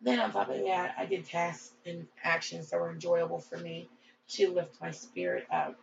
Then 0.02 0.20
on 0.20 0.32
top 0.32 0.50
of 0.50 0.62
that, 0.64 0.94
I 0.98 1.06
did 1.06 1.26
tasks 1.26 1.72
and 1.86 2.06
actions 2.24 2.70
that 2.70 2.80
were 2.80 2.92
enjoyable 2.92 3.40
for 3.40 3.58
me 3.58 3.90
to 4.30 4.52
lift 4.52 4.80
my 4.80 4.92
spirit 4.92 5.48
up. 5.52 5.76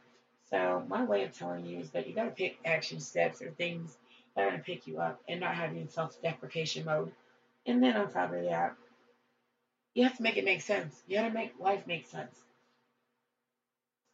So 0.51 0.85
my 0.89 1.05
way 1.05 1.25
of 1.25 1.37
telling 1.37 1.67
you 1.67 1.81
is 1.81 1.91
that 1.91 2.07
you 2.07 2.15
got 2.15 2.25
to 2.25 2.31
pick 2.31 2.59
action 2.65 3.01
steps 3.01 3.43
or 3.43 3.51
things 3.51 3.97
that 4.35 4.43
are 4.43 4.51
going 4.51 4.61
to 4.61 4.65
pick 4.65 4.87
you 4.87 4.99
up 4.99 5.21
and 5.29 5.41
not 5.41 5.57
have 5.57 5.75
you 5.75 5.81
in 5.81 5.89
self-deprecation 5.89 6.85
mode. 6.85 7.13
And 7.67 7.83
then 7.83 7.97
on 7.97 8.13
top 8.13 8.33
of 8.33 8.45
that, 8.45 8.77
you 9.95 10.03
have 10.05 10.17
to 10.17 10.23
make 10.23 10.37
it 10.37 10.45
make 10.45 10.61
sense. 10.61 11.03
You 11.07 11.17
got 11.19 11.29
to 11.29 11.35
make 11.35 11.53
life 11.59 11.87
make 11.87 12.07
sense. 12.07 12.37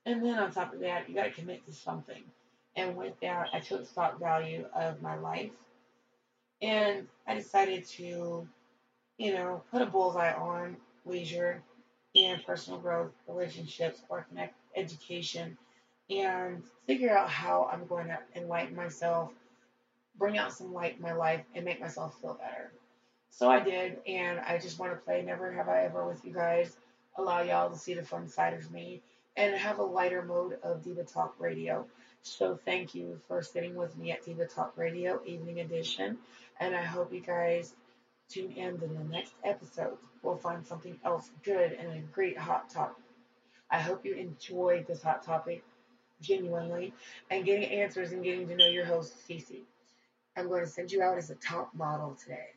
And 0.07 0.25
then 0.25 0.39
on 0.39 0.53
top 0.53 0.73
of 0.73 0.81
that, 0.81 1.09
you 1.09 1.15
got 1.15 1.25
to 1.25 1.31
commit 1.31 1.65
to 1.67 1.73
something. 1.73 2.23
And 2.77 2.97
with 2.97 3.15
that, 3.23 3.49
I 3.53 3.61
took 3.61 3.87
stock 3.87 4.19
value 4.19 4.67
of 4.75 5.03
my 5.03 5.17
life. 5.17 5.51
And 6.63 7.07
I 7.27 7.35
decided 7.35 7.87
to, 7.97 8.47
you 9.19 9.35
know, 9.35 9.63
put 9.71 9.83
a 9.83 9.87
bullseye 9.87 10.33
on 10.33 10.77
leisure 11.05 11.63
and 12.15 12.45
personal 12.45 12.81
growth, 12.81 13.13
relationships, 13.29 14.01
work 14.09 14.29
connect, 14.29 14.55
education, 14.77 15.57
and 16.11 16.63
figure 16.87 17.17
out 17.17 17.31
how 17.31 17.71
I'm 17.73 17.87
going 17.87 18.09
to 18.09 18.19
enlighten 18.37 18.77
myself, 18.77 19.31
bring 20.17 20.39
out 20.39 20.53
some 20.53 20.75
light 20.75 20.97
in 20.97 21.03
my 21.03 21.13
life, 21.13 21.45
and 21.55 21.65
make 21.65 21.81
myself 21.81 22.19
feel 22.21 22.35
better. 22.35 22.73
So 23.31 23.51
I 23.51 23.61
did, 23.61 23.99
and 24.07 24.41
I 24.41 24.59
just 24.59 24.79
want 24.79 24.93
to 24.93 24.97
play 24.97 25.23
Never 25.23 25.53
Have 25.53 25.69
I 25.69 25.85
Ever 25.85 26.07
with 26.07 26.25
you 26.25 26.33
guys, 26.33 26.77
allow 27.17 27.41
y'all 27.43 27.71
to 27.71 27.79
see 27.79 27.95
the 27.95 28.03
fun 28.03 28.29
side 28.29 28.55
of 28.55 28.71
me 28.71 29.03
and 29.37 29.55
have 29.55 29.79
a 29.79 29.85
lighter 29.85 30.23
mode 30.23 30.59
of 30.63 30.83
Diva 30.83 31.05
Talk 31.05 31.35
Radio. 31.39 31.87
So 32.23 32.59
thank 32.65 32.95
you 32.95 33.19
for 33.29 33.41
sitting 33.43 33.77
with 33.77 33.97
me 33.97 34.13
at 34.13 34.25
Diva 34.25 34.47
Talk 34.47 34.77
Radio 34.77 35.21
Evening 35.25 35.61
Edition, 35.61 36.19
and 36.59 36.75
I 36.75 36.83
hope 36.83 37.13
you 37.13 37.21
guys 37.21 37.73
tune 38.29 38.53
in 38.53 38.79
to 38.79 38.87
the 38.87 39.05
next 39.05 39.33
episode. 39.45 39.97
We'll 40.23 40.37
find 40.37 40.67
something 40.67 40.99
else 41.05 41.31
good 41.43 41.73
and 41.73 41.93
a 41.95 42.01
great 42.13 42.37
hot 42.37 42.69
topic. 42.69 43.03
I 43.71 43.79
hope 43.79 44.05
you 44.05 44.15
enjoyed 44.15 44.87
this 44.87 45.03
hot 45.03 45.23
topic 45.23 45.63
genuinely 46.21 46.93
and 47.31 47.45
getting 47.45 47.71
answers 47.71 48.13
and 48.13 48.23
getting 48.23 48.49
to 48.49 48.57
know 48.57 48.67
your 48.67 48.85
host, 48.85 49.15
Cici. 49.27 49.63
I'm 50.37 50.49
going 50.49 50.65
to 50.65 50.71
send 50.71 50.93
you 50.93 51.03
out 51.03 51.17
as 51.17 51.31
a 51.31 51.37
top 51.37 51.75
model 51.75 52.17
today. 52.23 52.49